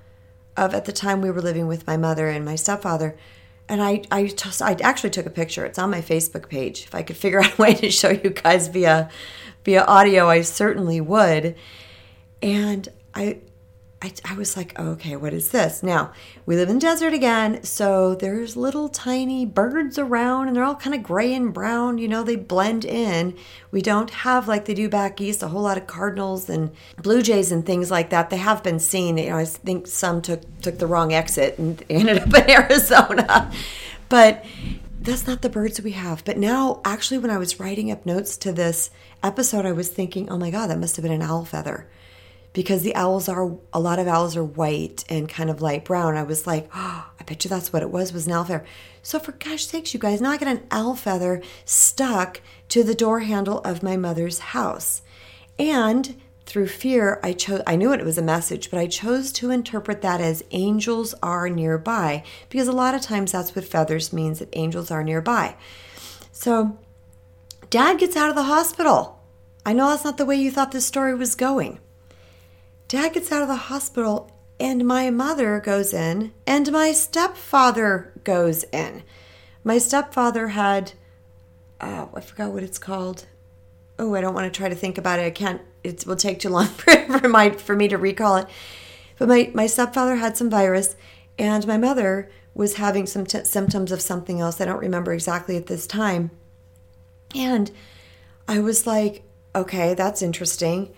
of 0.57 0.75
at 0.75 0.85
the 0.85 0.93
time 0.93 1.21
we 1.21 1.31
were 1.31 1.43
living 1.43 1.67
with 1.67 1.87
my 1.87 1.97
mother 1.97 2.29
and 2.29 2.45
my 2.45 2.55
stepfather. 2.55 3.17
And 3.69 3.83
I, 3.83 4.03
I, 4.11 4.27
just, 4.27 4.61
I 4.61 4.73
actually 4.83 5.11
took 5.11 5.27
a 5.27 5.31
picture. 5.31 5.65
It's 5.65 5.79
on 5.79 5.91
my 5.91 6.01
Facebook 6.01 6.49
page. 6.49 6.85
If 6.85 6.95
I 6.95 7.03
could 7.03 7.17
figure 7.17 7.41
out 7.43 7.59
a 7.59 7.63
way 7.63 7.75
to 7.75 7.91
show 7.91 8.11
you 8.11 8.31
guys 8.31 8.69
via, 8.69 9.11
via 9.65 9.85
audio, 9.85 10.29
I 10.29 10.43
certainly 10.43 11.01
would. 11.01 11.57
And 12.43 12.89
I, 13.15 13.39
I, 14.05 14.13
I 14.27 14.35
was 14.35 14.55
like, 14.55 14.79
okay, 14.79 15.17
what 15.17 15.33
is 15.33 15.51
this? 15.51 15.83
Now, 15.83 16.13
we 16.45 16.57
live 16.57 16.69
in 16.69 16.77
the 16.77 16.81
desert 16.83 17.15
again, 17.15 17.65
so 17.65 18.15
there's 18.15 18.55
little 18.55 18.91
tiny 18.91 19.47
birds 19.47 19.99
around 19.99 20.49
and 20.49 20.55
they're 20.55 20.63
all 20.63 20.75
kind 20.75 20.95
of 20.95 21.03
gray 21.03 21.33
and 21.33 21.55
brown. 21.55 21.97
You 21.97 22.09
know, 22.09 22.23
they 22.23 22.37
blend 22.37 22.85
in. 22.85 23.35
We 23.71 23.81
don't 23.81 24.11
have, 24.11 24.47
like 24.47 24.67
they 24.67 24.75
do 24.75 24.91
back 24.91 25.23
east, 25.23 25.43
a 25.43 25.49
whole 25.49 25.63
lot 25.63 25.79
of 25.79 25.87
cardinals 25.87 26.51
and 26.51 26.71
blue 27.01 27.23
jays 27.23 27.51
and 27.51 27.65
things 27.65 27.91
like 27.91 28.11
that. 28.11 28.29
They 28.29 28.37
have 28.37 28.63
been 28.63 28.79
seen. 28.79 29.17
You 29.17 29.31
know, 29.31 29.39
I 29.39 29.47
think 29.47 29.87
some 29.87 30.21
took, 30.21 30.43
took 30.61 30.79
the 30.79 30.87
wrong 30.87 31.15
exit 31.15 31.59
and 31.59 31.83
ended 31.91 32.19
up 32.19 32.27
in 32.27 32.51
Arizona. 32.51 33.51
But 34.11 34.45
that's 35.01 35.27
not 35.27 35.41
the 35.41 35.49
birds 35.49 35.81
we 35.81 35.93
have. 35.93 36.23
But 36.27 36.37
now, 36.37 36.83
actually, 36.85 37.19
when 37.19 37.31
I 37.31 37.39
was 37.39 37.59
writing 37.59 37.91
up 37.91 38.05
notes 38.05 38.37
to 38.37 38.53
this 38.53 38.91
episode, 39.23 39.65
I 39.65 39.73
was 39.73 39.89
thinking, 39.89 40.29
oh 40.29 40.37
my 40.37 40.51
God, 40.51 40.67
that 40.67 40.79
must 40.79 40.97
have 40.97 41.05
been 41.05 41.13
an 41.13 41.23
owl 41.23 41.47
feather 41.47 41.89
because 42.55 42.83
the 42.83 42.95
owls 42.95 43.29
are 43.29 43.55
a 43.73 43.81
lot 43.81 43.99
of 43.99 44.09
owls 44.09 44.37
are 44.37 44.45
white 44.45 45.05
and 45.11 45.29
kind 45.29 45.51
of 45.51 45.61
light 45.61 45.85
brown. 45.85 46.17
I 46.17 46.23
was 46.23 46.47
like, 46.47 46.71
oh, 46.75 47.11
I 47.21 47.23
bet 47.25 47.45
you 47.45 47.51
that's 47.51 47.73
what 47.73 47.83
it 47.83 47.91
was 47.91 48.13
was 48.13 48.27
an 48.27 48.33
owl 48.33 48.45
feather. 48.45 48.65
So 49.03 49.19
for 49.19 49.33
gosh 49.33 49.67
sakes, 49.67 49.93
you 49.93 50.01
guys, 50.01 50.23
now 50.23 50.31
I 50.31 50.39
got 50.39 50.49
an 50.49 50.67
owl 50.71 50.95
feather 50.95 51.43
stuck 51.67 52.41
to 52.71 52.83
the 52.83 52.95
door 52.95 53.21
handle 53.21 53.59
of 53.61 53.83
my 53.83 53.99
mother's 53.99 54.39
house, 54.39 55.03
and 55.59 56.17
through 56.47 56.69
fear, 56.69 57.21
I 57.23 57.33
chose. 57.33 57.63
I 57.67 57.77
knew 57.77 57.93
it 57.93 58.05
was 58.05 58.19
a 58.19 58.23
message, 58.23 58.71
but 58.71 58.79
I 58.79 58.87
chose 58.87 59.33
to 59.33 59.51
interpret 59.51 60.03
that 60.03 60.21
as 60.21 60.45
angels 60.51 61.15
are 61.23 61.49
nearby 61.49 62.23
because 62.49 62.69
a 62.69 62.73
lot 62.73 62.95
of 62.95 63.01
times 63.01 63.33
that's 63.33 63.57
what 63.57 63.65
feathers 63.65 64.13
means 64.13 64.39
that 64.39 64.51
angels 64.53 64.91
are 64.91 65.03
nearby. 65.03 65.57
So, 66.33 66.79
Dad 67.71 67.99
gets 67.99 68.17
out 68.17 68.29
of 68.29 68.37
the 68.37 68.45
hospital. 68.45 69.23
I 69.65 69.73
know 69.73 69.89
that's 69.89 70.05
not 70.05 70.19
the 70.19 70.27
way 70.27 70.37
you 70.37 70.51
thought 70.51 70.73
this 70.73 70.87
story 70.87 71.15
was 71.15 71.35
going. 71.35 71.81
Dad 72.95 73.13
gets 73.13 73.33
out 73.33 73.43
of 73.43 73.49
the 73.49 73.57
hospital, 73.57 74.31
and 74.61 74.87
my 74.87 75.11
mother 75.11 75.59
goes 75.59 75.93
in, 75.93 76.33
and 76.47 76.71
my 76.71 76.93
stepfather 76.93 78.13
goes 78.23 78.63
in. 78.71 79.03
My 79.65 79.79
stepfather 79.79 80.47
had, 80.47 80.93
oh, 81.81 82.11
I 82.15 82.21
forgot 82.21 82.53
what 82.53 82.63
it's 82.63 82.79
called. 82.79 83.27
Oh, 83.99 84.15
I 84.15 84.21
don't 84.21 84.33
want 84.33 84.45
to 84.47 84.57
try 84.57 84.69
to 84.69 84.77
think 84.77 84.97
about 84.97 85.19
it. 85.19 85.25
I 85.25 85.31
can't. 85.31 85.61
It 85.83 86.07
will 86.07 86.15
take 86.15 86.39
too 86.39 86.51
long 86.51 86.67
for 86.69 87.29
my 87.29 87.51
for 87.51 87.75
me 87.75 87.89
to 87.89 87.99
recall 87.99 88.37
it. 88.37 88.47
But 89.19 89.27
my 89.27 89.51
my 89.53 89.67
stepfather 89.67 90.15
had 90.15 90.37
some 90.37 90.49
virus, 90.49 90.95
and 91.37 91.67
my 91.67 91.77
mother 91.77 92.31
was 92.55 92.75
having 92.75 93.07
some 93.07 93.27
t- 93.27 93.43
symptoms 93.43 93.91
of 93.91 94.03
something 94.03 94.41
else. 94.41 94.61
I 94.61 94.67
don't 94.67 94.79
remember 94.79 95.13
exactly 95.13 95.57
at 95.57 95.67
this 95.67 95.89
time. 95.89 96.31
And 97.35 97.73
I 98.47 98.61
was 98.61 98.87
like, 98.87 99.25
okay, 99.53 99.95
that's 99.95 100.23
interesting. 100.23 100.95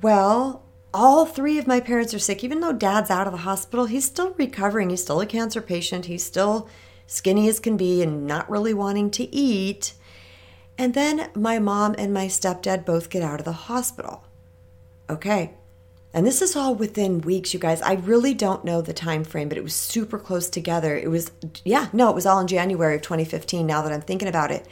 Well, 0.00 0.62
all 0.92 1.24
three 1.26 1.58
of 1.58 1.66
my 1.66 1.80
parents 1.80 2.12
are 2.14 2.18
sick. 2.18 2.42
Even 2.42 2.60
though 2.60 2.72
dad's 2.72 3.10
out 3.10 3.26
of 3.26 3.32
the 3.32 3.38
hospital, 3.38 3.86
he's 3.86 4.04
still 4.04 4.34
recovering. 4.38 4.90
He's 4.90 5.02
still 5.02 5.20
a 5.20 5.26
cancer 5.26 5.60
patient. 5.60 6.06
He's 6.06 6.24
still 6.24 6.68
skinny 7.06 7.48
as 7.48 7.60
can 7.60 7.76
be 7.76 8.02
and 8.02 8.26
not 8.26 8.50
really 8.50 8.74
wanting 8.74 9.10
to 9.12 9.34
eat. 9.34 9.94
And 10.76 10.94
then 10.94 11.30
my 11.34 11.58
mom 11.58 11.94
and 11.98 12.12
my 12.12 12.26
stepdad 12.26 12.84
both 12.84 13.10
get 13.10 13.22
out 13.22 13.38
of 13.38 13.44
the 13.44 13.52
hospital. 13.52 14.24
Okay. 15.08 15.54
And 16.12 16.26
this 16.26 16.42
is 16.42 16.56
all 16.56 16.74
within 16.74 17.20
weeks, 17.20 17.54
you 17.54 17.60
guys. 17.60 17.80
I 17.82 17.94
really 17.94 18.34
don't 18.34 18.64
know 18.64 18.80
the 18.80 18.92
time 18.92 19.22
frame, 19.22 19.48
but 19.48 19.58
it 19.58 19.62
was 19.62 19.74
super 19.74 20.18
close 20.18 20.48
together. 20.48 20.96
It 20.96 21.08
was 21.08 21.30
yeah, 21.64 21.88
no, 21.92 22.08
it 22.08 22.14
was 22.16 22.26
all 22.26 22.40
in 22.40 22.48
January 22.48 22.96
of 22.96 23.02
2015 23.02 23.64
now 23.64 23.82
that 23.82 23.92
I'm 23.92 24.00
thinking 24.00 24.26
about 24.26 24.50
it. 24.50 24.66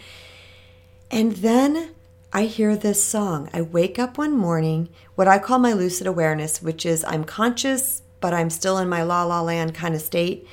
And 1.11 1.37
then 1.37 1.91
I 2.31 2.45
hear 2.45 2.77
this 2.77 3.03
song. 3.03 3.49
I 3.55 3.63
wake 3.63 3.99
up 3.99 4.19
one 4.19 4.37
morning, 4.37 4.91
what 5.15 5.27
I 5.27 5.39
call 5.39 5.59
my 5.59 5.73
lucid 5.73 6.07
awareness, 6.07 6.61
which 6.61 6.85
is 6.85 7.03
I'm 7.05 7.25
conscious, 7.25 8.03
but 8.21 8.35
I'm 8.35 8.51
still 8.51 8.77
in 8.77 8.87
my 8.87 9.03
la 9.03 9.25
la 9.25 9.41
land 9.41 9.75
kind 9.75 9.95
of 9.95 10.03
state. 10.03 10.47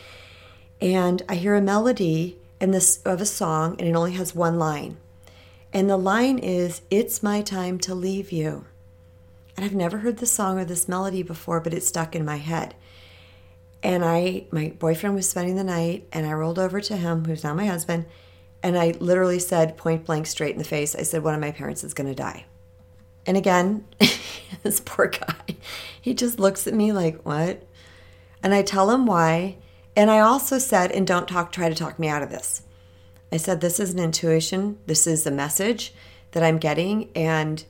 And 0.79 1.22
I 1.27 1.36
hear 1.36 1.53
a 1.53 1.62
melody 1.62 2.39
in 2.62 2.72
this 2.72 3.01
of 3.03 3.20
a 3.20 3.25
song, 3.25 3.75
and 3.77 3.89
it 3.89 3.96
only 3.96 4.13
has 4.13 4.34
one 4.34 4.58
line. 4.58 4.96
And 5.74 5.89
the 5.89 5.98
line 5.98 6.39
is, 6.39 6.82
It's 6.89 7.22
my 7.22 7.41
time 7.41 7.77
to 7.79 7.94
leave 7.94 8.32
you. 8.32 8.65
And 9.58 9.65
I've 9.65 9.75
never 9.75 9.98
heard 9.98 10.17
the 10.17 10.25
song 10.25 10.58
or 10.58 10.63
this 10.63 10.88
melody 10.88 11.24
before, 11.24 11.60
but 11.60 11.74
it 11.74 11.84
stuck 11.84 12.15
in 12.15 12.24
my 12.24 12.38
head. 12.38 12.74
And 13.84 14.05
I 14.05 14.46
my 14.50 14.72
boyfriend 14.79 15.13
was 15.13 15.29
spending 15.29 15.58
the 15.58 15.63
night, 15.65 16.08
and 16.13 16.25
I 16.25 16.32
rolled 16.32 16.58
over 16.58 16.79
to 16.79 16.96
him, 16.96 17.25
who's 17.25 17.44
now 17.44 17.53
my 17.53 17.65
husband, 17.65 18.05
and 18.66 18.80
I 18.80 18.96
literally 19.00 19.38
said 19.38 19.78
point 19.78 20.06
blank 20.06 20.26
straight 20.26 20.54
in 20.54 20.58
the 20.58 20.64
face, 20.64 20.96
I 20.96 21.04
said, 21.04 21.24
one 21.24 21.36
of 21.36 21.40
my 21.40 21.52
parents 21.52 21.84
is 21.84 21.94
going 21.94 22.10
to 22.10 22.16
die. 22.16 22.46
And 23.28 23.38
again, 23.38 23.86
this 24.64 24.82
poor 24.84 25.06
guy, 25.06 25.58
he 26.02 26.16
just 26.16 26.40
looks 26.40 26.66
at 26.66 26.74
me 26.74 26.92
like, 26.92 27.22
what? 27.22 27.62
And 28.42 28.56
I 28.56 28.64
tell 28.64 28.90
him 28.90 29.06
why. 29.06 29.58
And 29.96 30.10
I 30.10 30.18
also 30.18 30.58
said, 30.58 30.92
and 30.92 31.06
don't 31.06 31.28
talk, 31.28 31.52
try 31.52 31.70
to 31.70 31.76
talk 31.76 32.00
me 32.00 32.08
out 32.08 32.24
of 32.24 32.32
this. 32.32 32.64
I 33.32 33.38
said, 33.38 33.62
this 33.62 33.80
is 33.80 33.94
an 33.94 34.00
intuition. 34.00 34.80
This 34.88 35.06
is 35.06 35.28
a 35.28 35.32
message 35.32 35.94
that 36.32 36.42
I'm 36.42 36.58
getting, 36.58 37.12
and 37.16 37.64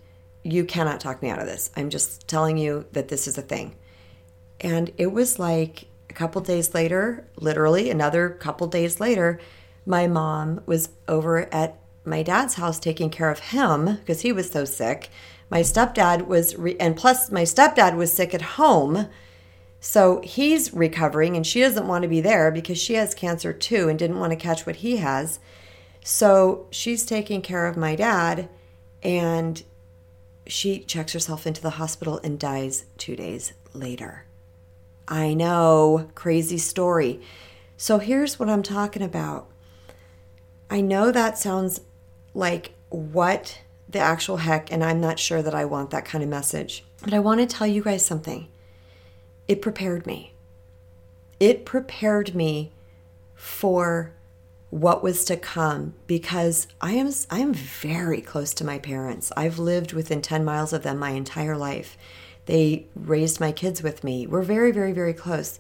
you 0.44 0.64
cannot 0.64 1.02
talk 1.02 1.22
me 1.22 1.30
out 1.30 1.40
of 1.40 1.46
this. 1.46 1.72
I'm 1.76 1.90
just 1.90 2.26
telling 2.26 2.58
you 2.58 2.86
that 2.94 3.10
this 3.10 3.28
is 3.28 3.38
a 3.38 3.42
thing. 3.42 3.76
And 4.62 4.94
it 4.98 5.12
was 5.12 5.40
like 5.40 5.88
a 6.10 6.14
couple 6.14 6.40
days 6.40 6.74
later, 6.74 7.28
literally 7.36 7.90
another 7.90 8.30
couple 8.30 8.68
days 8.68 9.02
later, 9.02 9.42
my 9.86 10.08
mom 10.08 10.62
was 10.66 10.90
over 11.08 11.54
at 11.54 11.80
my 12.04 12.24
dad's 12.24 12.56
house 12.56 12.80
taking 12.80 13.10
care 13.10 13.30
of 13.30 13.40
him 13.40 13.98
because 13.98 14.22
he 14.22 14.32
was 14.32 14.50
so 14.50 14.66
sick. 14.66 15.10
My 15.50 15.62
stepdad 15.62 16.28
was, 16.28 16.56
re- 16.56 16.78
and 16.80 16.96
plus 16.96 17.32
my 17.32 17.44
stepdad 17.44 17.96
was 17.96 18.12
sick 18.12 18.34
at 18.34 18.42
home. 18.42 19.08
So 19.80 20.22
he's 20.24 20.74
recovering 20.74 21.36
and 21.36 21.46
she 21.46 21.62
doesn't 21.62 21.88
want 21.88 22.02
to 22.04 22.08
be 22.08 22.22
there 22.22 22.52
because 22.52 22.78
she 22.78 22.96
has 22.96 23.14
cancer 23.14 23.54
too 23.54 23.88
and 23.88 24.00
didn't 24.00 24.20
want 24.20 24.32
to 24.32 24.38
catch 24.38 24.66
what 24.66 24.78
he 24.78 24.98
has. 24.98 25.40
So 26.04 26.68
she's 26.72 27.06
taking 27.06 27.42
care 27.42 27.68
of 27.68 27.78
my 27.78 27.96
dad 27.96 28.50
and 29.04 29.64
she 30.48 30.80
checks 30.80 31.14
herself 31.14 31.46
into 31.46 31.62
the 31.62 31.72
hospital 31.72 32.20
and 32.24 32.40
dies 32.40 32.86
two 32.98 33.16
days 33.16 33.54
later. 33.74 34.26
I 35.08 35.34
know, 35.34 36.10
crazy 36.16 36.58
story. 36.58 37.22
So 37.78 38.00
here's 38.00 38.40
what 38.40 38.50
I'm 38.50 38.64
talking 38.64 39.02
about 39.02 39.48
I 40.70 40.82
know 40.82 41.12
that 41.12 41.38
sounds 41.38 41.82
like 42.34 42.74
what 42.90 43.60
the 43.88 44.00
actual 44.00 44.38
heck, 44.38 44.72
and 44.72 44.84
I'm 44.84 45.00
not 45.00 45.20
sure 45.20 45.42
that 45.42 45.56
I 45.56 45.66
want 45.66 45.92
that 45.92 46.06
kind 46.06 46.24
of 46.24 46.30
message. 46.30 46.84
But 47.04 47.14
I 47.14 47.20
want 47.20 47.40
to 47.40 47.46
tell 47.46 47.68
you 47.68 47.84
guys 47.84 48.06
something. 48.06 48.48
It 49.48 49.62
prepared 49.62 50.06
me. 50.06 50.34
It 51.40 51.66
prepared 51.66 52.34
me 52.34 52.72
for 53.36 54.14
what 54.72 55.04
was 55.04 55.24
to 55.26 55.38
come 55.38 55.94
because 56.08 56.68
I 56.82 56.94
am 56.94 57.12
I 57.30 57.40
am 57.40 57.54
very 57.54 58.22
close 58.22 58.54
to 58.56 58.66
my 58.66 58.80
parents. 58.80 59.32
I've 59.38 59.60
lived 59.60 59.94
within 59.94 60.22
10 60.22 60.44
miles 60.44 60.74
of 60.74 60.84
them 60.84 60.98
my 60.98 61.12
entire 61.12 61.56
life. 61.56 61.98
They 62.48 62.88
raised 62.96 63.40
my 63.40 63.52
kids 63.52 63.84
with 63.84 64.04
me. 64.04 64.26
We're 64.26 64.42
very 64.42 64.72
very 64.72 64.92
very 64.92 65.14
close. 65.14 65.60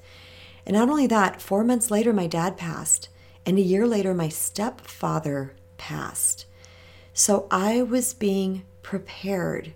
And 0.65 0.75
not 0.75 0.89
only 0.89 1.07
that, 1.07 1.41
4 1.41 1.63
months 1.63 1.91
later 1.91 2.12
my 2.12 2.27
dad 2.27 2.57
passed. 2.57 3.09
And 3.45 3.57
a 3.57 3.61
year 3.61 3.85
later, 3.85 4.13
my 4.13 4.29
stepfather 4.29 5.53
passed. 5.77 6.45
So 7.13 7.47
I 7.51 7.83
was 7.83 8.13
being 8.13 8.63
prepared. 8.81 9.73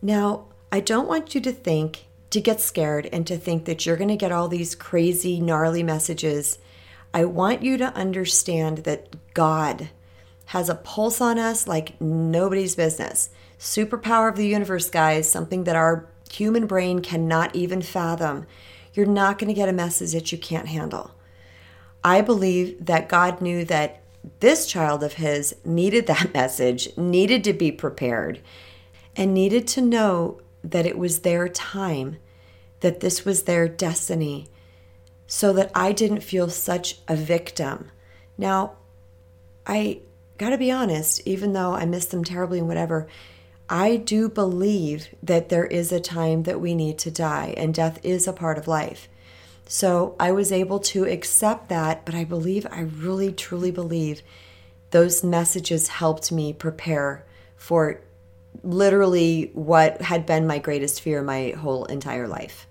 Now, 0.00 0.46
I 0.70 0.80
don't 0.80 1.08
want 1.08 1.34
you 1.34 1.40
to 1.42 1.52
think, 1.52 2.06
to 2.30 2.40
get 2.40 2.60
scared 2.60 3.08
and 3.12 3.26
to 3.26 3.36
think 3.36 3.64
that 3.64 3.84
you're 3.84 3.96
going 3.96 4.08
to 4.08 4.16
get 4.16 4.32
all 4.32 4.48
these 4.48 4.74
crazy, 4.74 5.40
gnarly 5.40 5.82
messages. 5.82 6.58
I 7.12 7.24
want 7.24 7.62
you 7.62 7.76
to 7.78 7.94
understand 7.94 8.78
that 8.78 9.34
God 9.34 9.90
has 10.46 10.68
a 10.68 10.74
pulse 10.74 11.20
on 11.20 11.38
us 11.38 11.66
like 11.66 12.00
nobody's 12.00 12.74
business. 12.74 13.30
Superpower 13.58 14.28
of 14.28 14.36
the 14.36 14.46
universe, 14.46 14.90
guys, 14.90 15.30
something 15.30 15.64
that 15.64 15.76
our 15.76 16.06
human 16.30 16.66
brain 16.66 17.00
cannot 17.00 17.54
even 17.54 17.82
fathom. 17.82 18.46
You're 18.94 19.06
not 19.06 19.38
going 19.38 19.48
to 19.48 19.54
get 19.54 19.68
a 19.68 19.72
message 19.72 20.12
that 20.12 20.32
you 20.32 20.38
can't 20.38 20.68
handle. 20.68 21.12
I 22.04 22.20
believe 22.20 22.84
that 22.86 23.08
God 23.08 23.40
knew 23.40 23.64
that 23.66 24.02
this 24.40 24.66
child 24.66 25.02
of 25.02 25.14
his 25.14 25.54
needed 25.64 26.06
that 26.06 26.34
message, 26.34 26.96
needed 26.96 27.44
to 27.44 27.52
be 27.52 27.72
prepared, 27.72 28.40
and 29.16 29.34
needed 29.34 29.66
to 29.68 29.80
know 29.80 30.40
that 30.64 30.86
it 30.86 30.98
was 30.98 31.20
their 31.20 31.48
time, 31.48 32.16
that 32.80 33.00
this 33.00 33.24
was 33.24 33.42
their 33.42 33.68
destiny, 33.68 34.48
so 35.26 35.52
that 35.52 35.70
I 35.74 35.92
didn't 35.92 36.22
feel 36.22 36.48
such 36.48 36.98
a 37.08 37.16
victim. 37.16 37.90
Now, 38.36 38.72
I 39.66 40.00
got 40.38 40.50
to 40.50 40.58
be 40.58 40.70
honest, 40.70 41.22
even 41.24 41.52
though 41.52 41.74
I 41.74 41.84
miss 41.84 42.06
them 42.06 42.24
terribly 42.24 42.58
and 42.58 42.68
whatever, 42.68 43.06
I 43.68 43.96
do 43.96 44.28
believe 44.28 45.08
that 45.22 45.48
there 45.48 45.64
is 45.64 45.92
a 45.92 46.00
time 46.00 46.42
that 46.42 46.60
we 46.60 46.74
need 46.74 46.98
to 46.98 47.10
die 47.10 47.54
and 47.56 47.72
death 47.72 47.98
is 48.02 48.26
a 48.26 48.32
part 48.32 48.58
of 48.58 48.68
life. 48.68 49.08
So 49.72 50.16
I 50.20 50.32
was 50.32 50.52
able 50.52 50.80
to 50.80 51.04
accept 51.04 51.70
that, 51.70 52.04
but 52.04 52.14
I 52.14 52.24
believe, 52.24 52.66
I 52.70 52.80
really 52.80 53.32
truly 53.32 53.70
believe 53.70 54.20
those 54.90 55.24
messages 55.24 55.88
helped 55.88 56.30
me 56.30 56.52
prepare 56.52 57.24
for 57.56 58.02
literally 58.62 59.50
what 59.54 60.02
had 60.02 60.26
been 60.26 60.46
my 60.46 60.58
greatest 60.58 61.00
fear 61.00 61.22
my 61.22 61.54
whole 61.56 61.86
entire 61.86 62.28
life. 62.28 62.66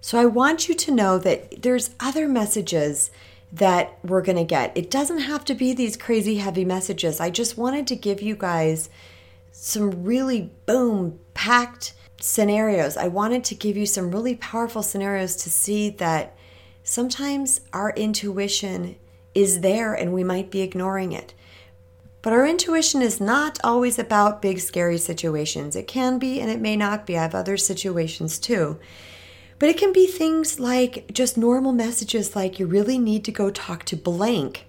So 0.00 0.18
I 0.18 0.26
want 0.26 0.68
you 0.68 0.74
to 0.74 0.90
know 0.90 1.16
that 1.20 1.62
there's 1.62 1.94
other 2.00 2.26
messages 2.26 3.12
that 3.52 3.96
we're 4.02 4.20
going 4.20 4.38
to 4.38 4.42
get. 4.42 4.76
It 4.76 4.90
doesn't 4.90 5.20
have 5.20 5.44
to 5.44 5.54
be 5.54 5.74
these 5.74 5.96
crazy 5.96 6.38
heavy 6.38 6.64
messages. 6.64 7.20
I 7.20 7.30
just 7.30 7.56
wanted 7.56 7.86
to 7.86 7.94
give 7.94 8.20
you 8.20 8.34
guys 8.34 8.90
some 9.52 10.02
really 10.02 10.50
boom 10.66 11.20
packed 11.34 11.92
scenarios. 12.20 12.96
I 12.96 13.08
wanted 13.08 13.44
to 13.44 13.54
give 13.54 13.76
you 13.76 13.86
some 13.86 14.10
really 14.10 14.36
powerful 14.36 14.82
scenarios 14.82 15.36
to 15.36 15.50
see 15.50 15.90
that 15.90 16.36
sometimes 16.82 17.60
our 17.72 17.90
intuition 17.90 18.96
is 19.34 19.60
there 19.60 19.92
and 19.92 20.12
we 20.12 20.24
might 20.24 20.50
be 20.50 20.62
ignoring 20.62 21.12
it. 21.12 21.34
But 22.22 22.32
our 22.32 22.46
intuition 22.46 23.02
is 23.02 23.20
not 23.20 23.58
always 23.62 23.98
about 23.98 24.42
big, 24.42 24.58
scary 24.58 24.98
situations. 24.98 25.76
It 25.76 25.86
can 25.86 26.18
be 26.18 26.40
and 26.40 26.50
it 26.50 26.60
may 26.60 26.74
not 26.74 27.06
be. 27.06 27.16
I 27.16 27.22
have 27.22 27.34
other 27.34 27.56
situations 27.56 28.38
too. 28.38 28.78
But 29.58 29.68
it 29.68 29.78
can 29.78 29.92
be 29.92 30.06
things 30.06 30.58
like 30.58 31.12
just 31.12 31.38
normal 31.38 31.72
messages 31.72 32.34
like 32.34 32.58
you 32.58 32.66
really 32.66 32.98
need 32.98 33.24
to 33.26 33.32
go 33.32 33.50
talk 33.50 33.84
to 33.84 33.96
blank 33.96 34.66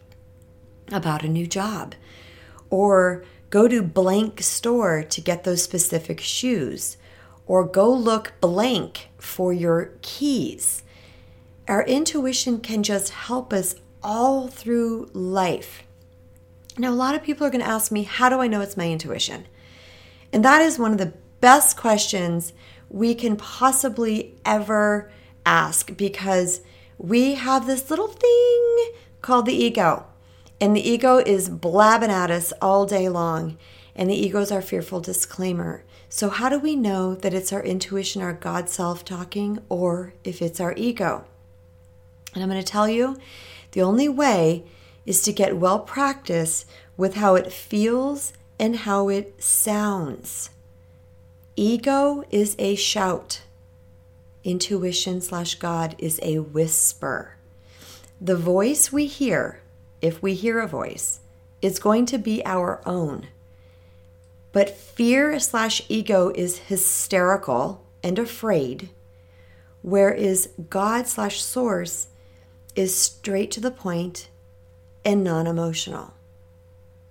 about 0.92 1.24
a 1.24 1.27
new 1.27 1.48
job 1.48 1.96
or 2.70 3.24
go 3.50 3.68
to 3.68 3.82
blank 3.82 4.42
store 4.42 5.04
to 5.04 5.22
get 5.22 5.44
those 5.44 5.63
specific 5.63 6.20
shoes 6.20 6.98
or 7.48 7.63
go 7.63 7.92
look 7.92 8.34
blank 8.42 9.10
for 9.18 9.54
your 9.54 9.92
keys. 10.01 10.84
Our 11.68 11.84
intuition 11.84 12.60
can 12.60 12.84
just 12.84 13.10
help 13.10 13.51
us 13.51 13.75
all 14.04 14.48
through 14.48 15.10
life. 15.13 15.84
Now, 16.77 16.92
a 16.92 16.96
lot 16.96 17.16
of 17.16 17.24
people 17.24 17.46
are 17.46 17.50
going 17.50 17.63
to 17.63 17.70
ask 17.70 17.92
me, 17.92 18.04
How 18.04 18.30
do 18.30 18.39
I 18.39 18.48
know 18.48 18.62
it's 18.62 18.77
my 18.77 18.89
intuition? 18.89 19.48
And 20.32 20.46
that 20.46 20.62
is 20.62 20.77
one 20.77 20.92
of 20.92 20.98
the 20.98 21.13
best 21.42 21.77
questions 21.77 22.54
we 22.89 23.16
can 23.16 23.36
possibly 23.36 24.36
ever 24.46 25.12
ask 25.46 25.96
because 25.98 26.62
we 26.98 27.36
have 27.36 27.66
this 27.66 27.89
little 27.89 28.08
thing 28.08 28.94
called 29.22 29.46
the 29.46 29.56
ego. 29.56 30.06
And 30.60 30.75
the 30.75 30.88
ego 30.88 31.18
is 31.18 31.50
blabbing 31.50 32.10
at 32.10 32.32
us 32.32 32.51
all 32.62 32.86
day 32.86 33.10
long. 33.10 33.58
And 33.96 34.10
the 34.10 34.16
ego 34.16 34.39
is 34.39 34.51
our 34.51 34.62
fearful 34.62 35.00
disclaimer. 35.00 35.84
So, 36.10 36.30
how 36.30 36.50
do 36.50 36.58
we 36.58 36.76
know 36.76 37.16
that 37.16 37.34
it's 37.34 37.52
our 37.52 37.62
intuition, 37.62 38.22
our 38.22 38.34
God 38.34 38.70
self 38.70 39.04
talking, 39.04 39.60
or 39.68 40.14
if 40.24 40.42
it's 40.42 40.60
our 40.60 40.74
ego? 40.78 41.26
And 42.34 42.44
I'm 42.44 42.50
going 42.50 42.64
to 42.64 42.72
tell 42.72 42.88
you 42.88 43.18
the 43.72 43.82
only 43.82 44.08
way 44.08 44.64
is 45.06 45.22
to 45.24 45.34
get 45.34 45.58
well 45.58 45.80
practice 45.80 46.66
with 46.96 47.16
how 47.16 47.36
it 47.36 47.52
feels 47.52 48.34
and 48.60 48.78
how 48.78 49.10
it 49.10 49.42
sounds. 49.44 50.50
Ego 51.56 52.24
is 52.30 52.56
a 52.60 52.76
shout. 52.76 53.42
Intuition 54.44 55.20
slash 55.22 55.56
God 55.56 55.96
is 55.98 56.20
a 56.24 56.40
whisper. 56.40 57.36
The 58.22 58.36
voice 58.36 58.92
we 58.92 59.08
hear, 59.08 59.62
if 60.02 60.22
we 60.22 60.34
hear 60.34 60.60
a 60.60 60.68
voice, 60.68 61.20
is 61.62 61.80
going 61.80 62.06
to 62.08 62.18
be 62.18 62.46
our 62.46 62.81
own. 62.86 63.27
But 64.51 64.70
fear 64.70 65.40
slash 65.40 65.81
ego 65.90 66.31
is 66.33 66.60
hysterical 66.60 67.86
and 68.03 68.18
afraid, 68.18 68.90
whereas 69.81 70.50
God 70.70 71.07
slash 71.07 71.42
source 71.42 72.07
is 72.75 72.96
straight 72.96 73.51
to 73.51 73.60
the 73.60 73.72
point 73.72 74.29
and 75.03 75.24
non 75.24 75.48
emotional. 75.48 76.14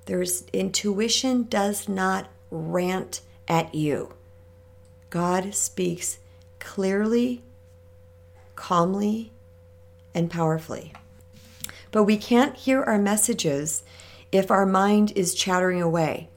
There's 0.06 0.44
intuition 0.52 1.44
does 1.44 1.88
not 1.88 2.28
rant 2.50 3.20
at 3.48 3.74
you. 3.74 4.14
God 5.10 5.54
speaks 5.54 6.18
clearly, 6.58 7.42
calmly, 8.54 9.32
and 10.14 10.30
powerfully. 10.30 10.92
But 11.90 12.04
we 12.04 12.16
can't 12.16 12.56
hear 12.56 12.82
our 12.82 12.98
messages 12.98 13.82
if 14.30 14.50
our 14.50 14.66
mind 14.66 15.12
is 15.16 15.34
chattering 15.34 15.82
away, 15.82 16.28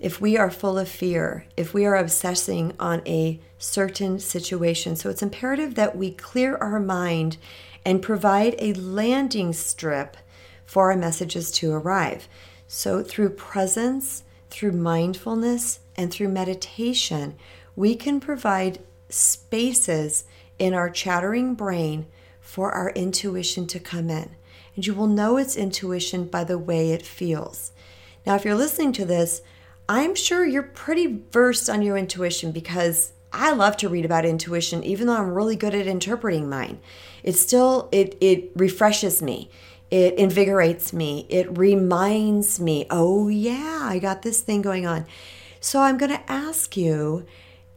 if 0.00 0.20
we 0.20 0.36
are 0.36 0.50
full 0.50 0.78
of 0.78 0.88
fear, 0.88 1.44
if 1.56 1.74
we 1.74 1.84
are 1.84 1.94
obsessing 1.94 2.72
on 2.80 3.02
a 3.06 3.38
certain 3.58 4.18
situation. 4.18 4.96
So 4.96 5.10
it's 5.10 5.22
imperative 5.22 5.74
that 5.74 5.96
we 5.96 6.10
clear 6.10 6.56
our 6.56 6.80
mind 6.80 7.36
and 7.84 8.02
provide 8.02 8.54
a 8.58 8.72
landing 8.74 9.52
strip 9.52 10.16
for 10.64 10.90
our 10.90 10.96
messages 10.96 11.50
to 11.50 11.72
arrive. 11.72 12.28
So 12.66 13.02
through 13.02 13.30
presence, 13.30 14.24
through 14.48 14.72
mindfulness, 14.72 15.80
and 15.96 16.10
through 16.10 16.28
meditation, 16.28 17.36
we 17.76 17.94
can 17.94 18.20
provide 18.20 18.78
spaces 19.10 20.24
in 20.58 20.72
our 20.72 20.88
chattering 20.88 21.54
brain 21.54 22.06
for 22.40 22.72
our 22.72 22.90
intuition 22.90 23.66
to 23.66 23.80
come 23.80 24.08
in. 24.08 24.30
And 24.76 24.86
you 24.86 24.94
will 24.94 25.06
know 25.06 25.36
it's 25.36 25.56
intuition 25.56 26.24
by 26.24 26.44
the 26.44 26.58
way 26.58 26.92
it 26.92 27.04
feels. 27.04 27.72
Now, 28.24 28.34
if 28.36 28.44
you're 28.44 28.54
listening 28.54 28.92
to 28.94 29.04
this, 29.04 29.42
I'm 29.90 30.14
sure 30.14 30.46
you're 30.46 30.62
pretty 30.62 31.18
versed 31.32 31.68
on 31.68 31.82
your 31.82 31.96
intuition 31.96 32.52
because 32.52 33.12
I 33.32 33.50
love 33.50 33.76
to 33.78 33.88
read 33.88 34.04
about 34.04 34.24
intuition, 34.24 34.84
even 34.84 35.08
though 35.08 35.16
I'm 35.16 35.34
really 35.34 35.56
good 35.56 35.74
at 35.74 35.88
interpreting 35.88 36.48
mine. 36.48 36.78
It 37.24 37.32
still 37.32 37.88
it 37.90 38.16
it 38.20 38.52
refreshes 38.54 39.20
me. 39.20 39.50
It 39.90 40.14
invigorates 40.14 40.92
me. 40.92 41.26
It 41.28 41.58
reminds 41.58 42.60
me, 42.60 42.86
oh 42.88 43.26
yeah, 43.26 43.80
I 43.82 43.98
got 43.98 44.22
this 44.22 44.42
thing 44.42 44.62
going 44.62 44.86
on. 44.86 45.06
So 45.58 45.80
I'm 45.80 45.98
going 45.98 46.12
to 46.12 46.30
ask 46.30 46.76
you 46.76 47.26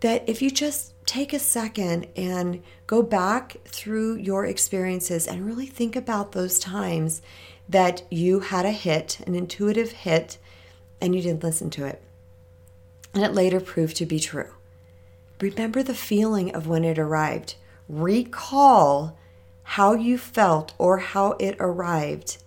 that 0.02 0.24
if 0.30 0.40
you 0.40 0.52
just 0.52 0.94
take 1.08 1.34
a 1.34 1.40
second 1.40 2.06
and 2.16 2.62
go 2.86 3.02
back 3.02 3.58
through 3.66 4.18
your 4.18 4.46
experiences 4.46 5.26
and 5.26 5.48
really 5.48 5.66
think 5.66 5.96
about 5.96 6.34
those 6.34 6.60
times 6.60 7.24
that 7.68 8.04
you 8.12 8.42
had 8.42 8.68
a 8.68 8.72
hit, 8.72 9.20
an 9.26 9.34
intuitive 9.34 9.92
hit, 9.92 10.38
and 11.04 11.14
you 11.14 11.22
didn't 11.22 11.44
listen 11.44 11.70
to 11.70 11.86
it. 11.86 12.02
And 13.14 13.24
it 13.24 13.34
later 13.34 13.60
proved 13.60 13.98
to 13.98 14.06
be 14.06 14.22
true. 14.22 14.52
Remember 15.42 15.84
the 15.84 15.94
feeling 15.94 16.56
of 16.56 16.66
when 16.66 16.86
it 16.86 16.98
arrived. 16.98 17.56
Recall 17.90 19.20
how 19.64 19.94
you 19.94 20.18
felt 20.18 20.74
or 20.78 21.00
how 21.00 21.34
it 21.34 21.58
arrived, 21.60 22.38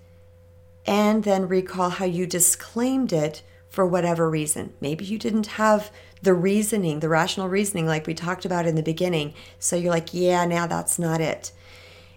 and 0.87 1.23
then 1.23 1.47
recall 1.47 1.90
how 1.90 2.07
you 2.07 2.27
disclaimed 2.27 3.12
it 3.12 3.42
for 3.69 3.87
whatever 3.87 4.31
reason. 4.31 4.73
Maybe 4.81 5.05
you 5.05 5.19
didn't 5.19 5.49
have 5.49 5.90
the 6.23 6.33
reasoning, 6.33 7.01
the 7.01 7.11
rational 7.11 7.51
reasoning, 7.51 7.87
like 7.87 8.07
we 8.07 8.14
talked 8.14 8.47
about 8.47 8.66
in 8.66 8.75
the 8.75 8.83
beginning. 8.83 9.35
So 9.59 9.77
you're 9.77 9.92
like, 9.92 10.14
yeah, 10.14 10.47
now 10.47 10.66
that's 10.66 10.99
not 10.99 11.21
it. 11.21 11.53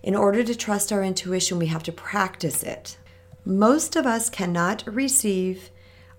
In 0.02 0.16
order 0.16 0.42
to 0.46 0.56
trust 0.56 0.94
our 0.94 1.04
intuition, 1.04 1.60
we 1.60 1.68
have 1.68 1.84
to 1.84 1.92
practice 1.92 2.64
it. 2.64 2.98
Most 3.44 3.98
of 3.98 4.06
us 4.06 4.30
cannot 4.30 4.86
receive 4.88 5.70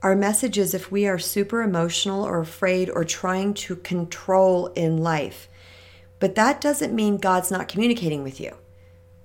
our 0.02 0.16
message 0.16 0.56
is 0.56 0.72
if 0.72 0.90
we 0.90 1.06
are 1.06 1.18
super 1.18 1.60
emotional 1.60 2.24
or 2.24 2.40
afraid 2.40 2.88
or 2.88 3.04
trying 3.04 3.52
to 3.52 3.76
control 3.76 4.68
in 4.68 4.96
life. 4.96 5.48
But 6.18 6.34
that 6.36 6.60
doesn't 6.60 6.94
mean 6.94 7.18
God's 7.18 7.50
not 7.50 7.68
communicating 7.68 8.22
with 8.22 8.40
you. 8.40 8.54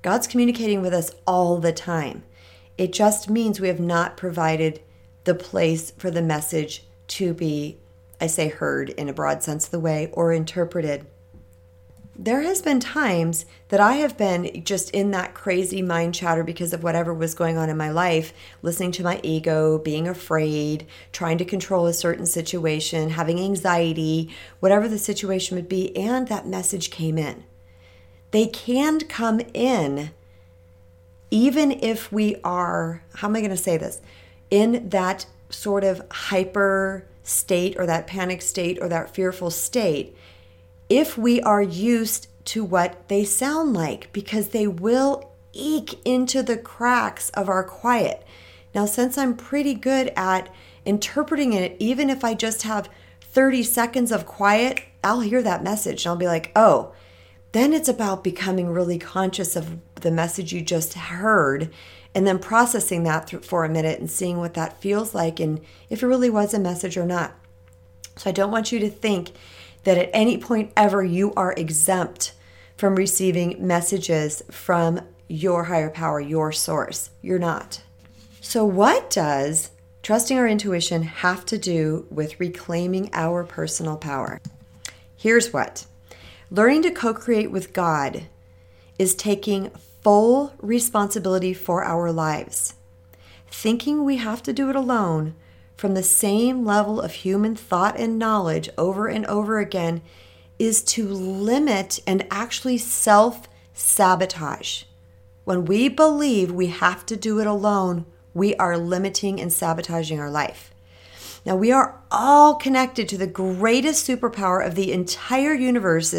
God's 0.01 0.27
communicating 0.27 0.81
with 0.81 0.93
us 0.93 1.11
all 1.25 1.57
the 1.57 1.71
time. 1.71 2.23
It 2.77 2.91
just 2.91 3.29
means 3.29 3.59
we 3.59 3.69
have 3.69 3.79
not 3.79 4.17
provided 4.17 4.81
the 5.23 5.33
place 5.33 5.91
for 5.91 6.11
the 6.11 6.21
message 6.21 6.85
to 7.07 7.33
be, 7.33 7.79
I 8.19 8.27
say, 8.27 8.49
heard 8.49 8.89
in 8.89 9.07
a 9.07 9.13
broad 9.13 9.43
sense 9.43 9.65
of 9.65 9.71
the 9.71 9.79
way 9.79 10.09
or 10.13 10.33
interpreted. 10.33 11.05
There 12.17 12.41
has 12.43 12.61
been 12.61 12.79
times 12.79 13.45
that 13.67 13.81
I 13.81 13.93
have 13.95 14.17
been 14.17 14.63
just 14.63 14.89
in 14.91 15.11
that 15.11 15.33
crazy 15.33 15.81
mind 15.81 16.15
chatter 16.15 16.43
because 16.43 16.71
of 16.71 16.81
whatever 16.81 17.13
was 17.13 17.33
going 17.33 17.57
on 17.57 17.69
in 17.69 17.75
my 17.75 17.89
life, 17.89 18.33
listening 18.61 18.93
to 18.93 19.03
my 19.03 19.19
ego, 19.21 19.77
being 19.77 20.07
afraid, 20.07 20.87
trying 21.11 21.37
to 21.39 21.45
control 21.45 21.87
a 21.87 21.93
certain 21.93 22.25
situation, 22.25 23.09
having 23.11 23.39
anxiety, 23.39 24.33
whatever 24.61 24.87
the 24.87 24.97
situation 24.97 25.57
would 25.57 25.67
be, 25.67 25.95
and 25.97 26.29
that 26.29 26.47
message 26.47 26.89
came 26.89 27.17
in. 27.17 27.43
They 28.31 28.47
can 28.47 29.01
come 29.01 29.41
in 29.53 30.11
even 31.31 31.71
if 31.71 32.11
we 32.13 32.37
are, 32.43 33.03
how 33.15 33.27
am 33.27 33.35
I 33.35 33.41
going 33.41 33.49
to 33.49 33.57
say 33.57 33.77
this? 33.77 34.01
in 34.51 34.89
that 34.89 35.25
sort 35.49 35.83
of 35.83 36.01
hyper 36.11 37.05
state 37.23 37.75
or 37.77 37.85
that 37.85 38.07
panic 38.07 38.41
state 38.41 38.77
or 38.81 38.87
that 38.89 39.13
fearful 39.13 39.49
state, 39.49 40.15
if 40.89 41.17
we 41.17 41.41
are 41.41 41.61
used 41.61 42.27
to 42.45 42.63
what 42.63 43.07
they 43.09 43.23
sound 43.23 43.73
like 43.73 44.11
because 44.13 44.49
they 44.49 44.67
will 44.67 45.31
eke 45.53 45.99
into 46.05 46.43
the 46.43 46.57
cracks 46.57 47.29
of 47.31 47.49
our 47.49 47.63
quiet. 47.63 48.25
Now, 48.73 48.85
since 48.85 49.17
I'm 49.17 49.35
pretty 49.35 49.73
good 49.73 50.11
at 50.15 50.49
interpreting 50.85 51.53
it, 51.53 51.75
even 51.79 52.09
if 52.09 52.23
I 52.23 52.33
just 52.33 52.63
have 52.63 52.89
30 53.21 53.63
seconds 53.63 54.11
of 54.11 54.25
quiet, 54.25 54.81
I'll 55.03 55.21
hear 55.21 55.41
that 55.41 55.63
message 55.63 56.05
and 56.05 56.11
I'll 56.11 56.17
be 56.17 56.27
like, 56.27 56.51
oh, 56.55 56.93
then 57.53 57.73
it's 57.73 57.89
about 57.89 58.23
becoming 58.23 58.69
really 58.69 58.99
conscious 58.99 59.55
of 59.55 59.79
the 59.95 60.11
message 60.11 60.51
you 60.51 60.61
just 60.61 60.93
heard 60.93 61.71
and 62.13 62.27
then 62.27 62.39
processing 62.39 63.03
that 63.03 63.43
for 63.45 63.63
a 63.63 63.69
minute 63.69 63.99
and 63.99 64.11
seeing 64.11 64.37
what 64.37 64.53
that 64.55 64.81
feels 64.81 65.15
like 65.15 65.39
and 65.39 65.61
if 65.89 66.03
it 66.03 66.07
really 66.07 66.29
was 66.29 66.53
a 66.53 66.59
message 66.59 66.97
or 66.97 67.05
not. 67.05 67.33
So 68.17 68.29
I 68.29 68.33
don't 68.33 68.51
want 68.51 68.71
you 68.71 68.79
to 68.79 68.89
think 68.89 69.31
that 69.85 69.97
at 69.97 70.09
any 70.13 70.37
point 70.37 70.73
ever 70.75 71.03
you 71.03 71.33
are 71.35 71.53
exempt 71.53 72.33
from 72.75 72.95
receiving 72.95 73.55
messages 73.65 74.43
from 74.51 74.99
your 75.27 75.65
higher 75.65 75.89
power, 75.89 76.19
your 76.19 76.51
source. 76.51 77.09
You're 77.21 77.39
not. 77.39 77.81
So, 78.41 78.65
what 78.65 79.09
does 79.09 79.71
trusting 80.03 80.37
our 80.37 80.47
intuition 80.47 81.03
have 81.03 81.45
to 81.47 81.57
do 81.57 82.05
with 82.11 82.39
reclaiming 82.39 83.09
our 83.13 83.43
personal 83.43 83.97
power? 83.97 84.41
Here's 85.15 85.53
what 85.53 85.85
learning 86.51 86.83
to 86.83 86.91
co 86.91 87.13
create 87.13 87.49
with 87.49 87.73
God 87.73 88.27
is 88.99 89.15
taking 89.15 89.71
full 90.03 90.53
responsibility 90.59 91.53
for 91.53 91.83
our 91.83 92.11
lives. 92.11 92.75
Thinking 93.49 94.03
we 94.03 94.17
have 94.17 94.43
to 94.43 94.53
do 94.53 94.69
it 94.69 94.75
alone 94.75 95.35
from 95.75 95.93
the 95.93 96.03
same 96.03 96.65
level 96.65 97.01
of 97.01 97.11
human 97.11 97.55
thought 97.55 97.99
and 97.99 98.17
knowledge 98.17 98.69
over 98.77 99.07
and 99.07 99.25
over 99.25 99.59
again 99.59 100.01
is 100.57 100.81
to 100.81 101.07
limit 101.07 101.99
and 102.07 102.25
actually 102.31 102.77
self 102.77 103.47
sabotage. 103.73 104.83
When 105.43 105.65
we 105.65 105.89
believe 105.89 106.51
we 106.51 106.67
have 106.67 107.05
to 107.07 107.15
do 107.15 107.39
it 107.39 107.47
alone, 107.47 108.05
we 108.33 108.55
are 108.55 108.77
limiting 108.77 109.39
and 109.39 109.51
sabotaging 109.51 110.19
our 110.19 110.31
life. 110.31 110.71
Now, 111.45 111.55
we 111.55 111.71
are 111.71 112.01
all 112.09 112.55
connected 112.55 113.07
to 113.09 113.17
the 113.17 113.27
greatest 113.27 114.07
superpower 114.07 114.65
of 114.65 114.73
the 114.73 114.91
entire 114.91 115.53
universe 115.53 116.15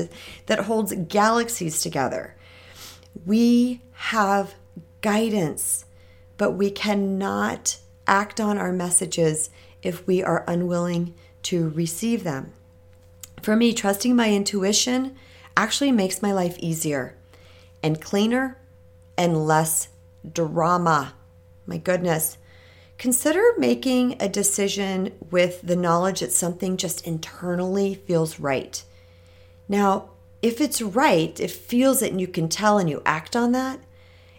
that 0.47 0.61
holds 0.61 0.95
galaxies 1.09 1.81
together. 1.81 2.37
We 3.25 3.83
have 3.93 4.55
guidance, 5.01 5.85
but 6.37 6.53
we 6.53 6.71
cannot 6.71 7.79
act 8.07 8.41
on 8.41 8.59
our 8.59 8.73
messages 8.73 9.51
if 9.83 10.07
we 10.07 10.23
are 10.23 10.45
unwilling 10.47 11.15
to 11.43 11.69
receive 11.71 12.25
them. 12.25 12.53
For 13.43 13.55
me, 13.55 13.73
trusting 13.73 14.17
my 14.17 14.33
intuition 14.33 15.17
actually 15.57 15.93
makes 15.93 16.23
my 16.23 16.33
life 16.33 16.57
easier 16.59 17.17
and 17.83 18.01
cleaner 18.01 18.59
and 19.17 19.47
less 19.47 19.89
drama. 20.33 21.15
My 21.67 21.79
goodness. 21.79 22.39
Consider 22.99 23.43
making 23.59 24.17
a 24.21 24.29
decision 24.29 25.13
with 25.31 25.61
the 25.63 25.77
knowledge 25.77 26.21
that 26.21 26.33
something 26.33 26.77
just 26.77 27.07
internally 27.07 27.95
feels 27.95 28.41
right. 28.41 28.83
Now, 29.69 30.11
if 30.41 30.61
it's 30.61 30.81
right, 30.81 31.39
it 31.39 31.51
feels 31.51 32.01
it 32.03 32.13
and 32.13 32.21
you 32.21 32.29
can 32.29 32.49
tell 32.49 32.79
and 32.79 32.89
you 32.89 33.03
act 33.05 33.37
on 33.37 33.53
that, 33.53 33.81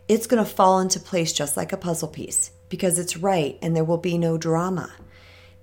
it's 0.07 0.25
going 0.25 0.43
to 0.43 0.49
fall 0.49 0.79
into 0.79 0.99
place 0.99 1.33
just 1.33 1.55
like 1.55 1.71
a 1.71 1.77
puzzle 1.77 2.07
piece 2.07 2.51
because 2.69 2.99
it's 2.99 3.17
right 3.17 3.57
and 3.61 3.75
there 3.75 3.83
will 3.83 3.97
be 3.97 4.17
no 4.17 4.37
drama. 4.37 4.93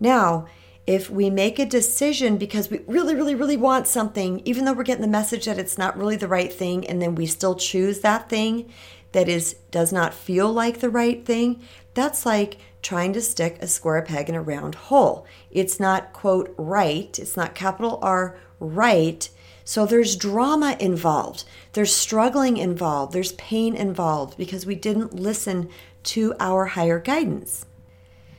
Now, 0.01 0.47
if 0.87 1.09
we 1.09 1.31
make 1.31 1.59
a 1.59 1.67
decision 1.67 2.37
because 2.37 2.71
we 2.71 2.81
really, 2.87 3.15
really, 3.15 3.35
really 3.35 3.57
want 3.57 3.87
something, 3.87 4.43
even 4.45 4.65
though 4.65 4.75
we're 4.75 4.83
getting 4.83 5.03
the 5.03 5.09
message 5.09 5.47
that 5.47 5.59
it's 5.59 5.79
not 5.79 5.97
really 5.97 6.17
the 6.17 6.29
right 6.29 6.53
thing, 6.53 6.87
and 6.87 7.01
then 7.01 7.15
we 7.15 7.27
still 7.27 7.55
choose 7.55 8.01
that 8.01 8.29
thing 8.29 8.71
that 9.13 9.29
is 9.29 9.55
does 9.71 9.93
not 9.93 10.13
feel 10.13 10.53
like 10.53 10.81
the 10.81 10.91
right 10.91 11.25
thing, 11.25 11.63
that's 11.95 12.27
like 12.27 12.59
trying 12.83 13.15
to 13.15 13.23
stick 13.23 13.57
a 13.61 13.67
square 13.67 14.03
peg 14.03 14.29
in 14.29 14.35
a 14.35 14.43
round 14.43 14.75
hole. 14.75 15.27
It's 15.51 15.81
not 15.81 16.13
quote 16.13 16.55
right, 16.59 17.19
it's 17.19 17.37
not 17.37 17.55
capital 17.55 17.99
R 18.03 18.37
right 18.61 19.29
so 19.65 19.87
there's 19.87 20.15
drama 20.15 20.77
involved, 20.79 21.45
there's 21.73 21.95
struggling 21.95 22.59
involved, 22.59 23.15
there's 23.15 23.33
pain 23.33 23.75
involved 23.75 24.37
because 24.37 24.67
we 24.67 24.75
didn't 24.75 25.15
listen 25.15 25.71
to 26.05 26.35
our 26.39 26.67
higher 26.67 26.99
guidance. 26.99 27.67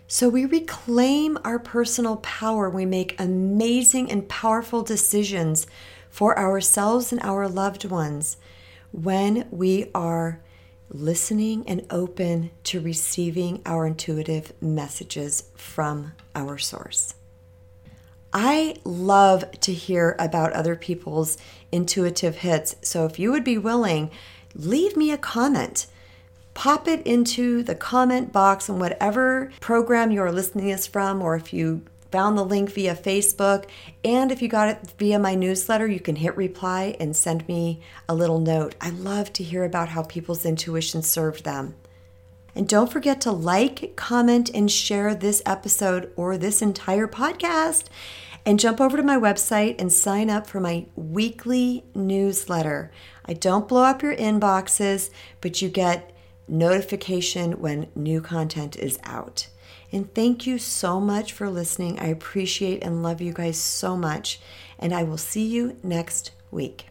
So 0.08 0.30
we 0.30 0.46
reclaim 0.46 1.38
our 1.44 1.60
personal 1.60 2.18
power. 2.18 2.70
We 2.70 2.86
make 2.86 3.20
amazing 3.20 4.12
and 4.12 4.30
powerful 4.30 4.84
decisions 4.84 5.66
for 6.10 6.38
ourselves 6.38 7.12
and 7.12 7.22
our 7.22 7.48
loved 7.48 7.86
ones 7.86 8.38
when 8.92 9.48
we 9.52 9.90
are 9.94 10.42
listening 10.90 11.68
and 11.68 11.86
open 11.90 12.52
to 12.64 12.80
receiving 12.80 13.62
our 13.66 13.88
intuitive 13.88 14.54
messages 14.62 15.50
from 15.56 16.14
our 16.36 16.58
source. 16.58 17.16
I 18.32 18.76
love 18.84 19.50
to 19.62 19.74
hear 19.74 20.16
about 20.20 20.54
other 20.54 20.76
people's 20.76 21.38
intuitive 21.72 22.38
hits. 22.38 22.76
So 22.82 23.06
if 23.06 23.18
you 23.18 23.32
would 23.32 23.44
be 23.44 23.58
willing, 23.58 24.12
leave 24.54 24.96
me 24.96 25.12
a 25.12 25.18
comment. 25.18 25.88
Pop 26.56 26.88
it 26.88 27.06
into 27.06 27.62
the 27.62 27.76
comment 27.76 28.34
box 28.34 28.70
on 28.70 28.80
whatever 28.80 29.52
program 29.60 30.10
you're 30.10 30.32
listening 30.32 30.68
this 30.68 30.88
from, 30.88 31.22
or 31.22 31.36
if 31.36 31.54
you 31.54 31.84
found 32.12 32.38
the 32.38 32.46
link 32.46 32.72
via 32.72 32.96
Facebook. 32.96 33.66
And 34.06 34.32
if 34.32 34.42
you 34.42 34.48
got 34.48 34.70
it 34.70 34.94
via 34.98 35.20
my 35.20 35.36
newsletter, 35.36 35.86
you 35.86 36.00
can 36.00 36.16
hit 36.16 36.38
reply 36.38 36.96
and 36.98 37.14
send 37.14 37.46
me 37.48 37.82
a 38.08 38.16
little 38.16 38.40
note. 38.40 38.74
I 38.80 38.92
love 38.92 39.34
to 39.34 39.44
hear 39.44 39.66
about 39.66 39.90
how 39.90 40.04
people's 40.04 40.46
intuition 40.46 41.02
served 41.02 41.44
them. 41.44 41.76
And 42.56 42.70
don't 42.70 42.90
forget 42.92 43.20
to 43.22 43.34
like, 43.34 43.98
comment, 43.98 44.50
and 44.54 44.72
share 44.72 45.14
this 45.14 45.42
episode 45.46 46.14
or 46.16 46.38
this 46.38 46.62
entire 46.62 47.08
podcast. 47.08 47.88
And 48.46 48.60
jump 48.60 48.80
over 48.80 48.96
to 48.96 49.04
my 49.04 49.18
website 49.18 49.76
and 49.78 49.92
sign 49.92 50.30
up 50.30 50.48
for 50.48 50.62
my 50.62 50.86
weekly 50.96 51.84
newsletter. 51.94 52.92
I 53.26 53.34
don't 53.34 53.68
blow 53.68 53.84
up 53.84 54.02
your 54.02 54.16
inboxes, 54.16 55.10
but 55.42 55.62
you 55.62 55.68
get 55.68 56.15
notification 56.48 57.60
when 57.60 57.88
new 57.96 58.22
content 58.22 58.76
is 58.78 59.00
out. 59.04 59.48
And 59.92 60.14
thank 60.14 60.46
you 60.46 60.58
so 60.58 61.00
much 61.00 61.34
for 61.34 61.50
listening. 61.50 62.00
I 62.00 62.08
appreciate 62.08 62.84
and 62.84 63.04
love 63.04 63.22
you 63.22 63.34
guys 63.34 63.58
so 63.58 63.96
much. 63.96 64.40
And 64.78 64.94
I 64.94 65.04
will 65.04 65.18
see 65.18 65.46
you 65.46 65.78
next 65.84 66.32
week. 66.52 66.88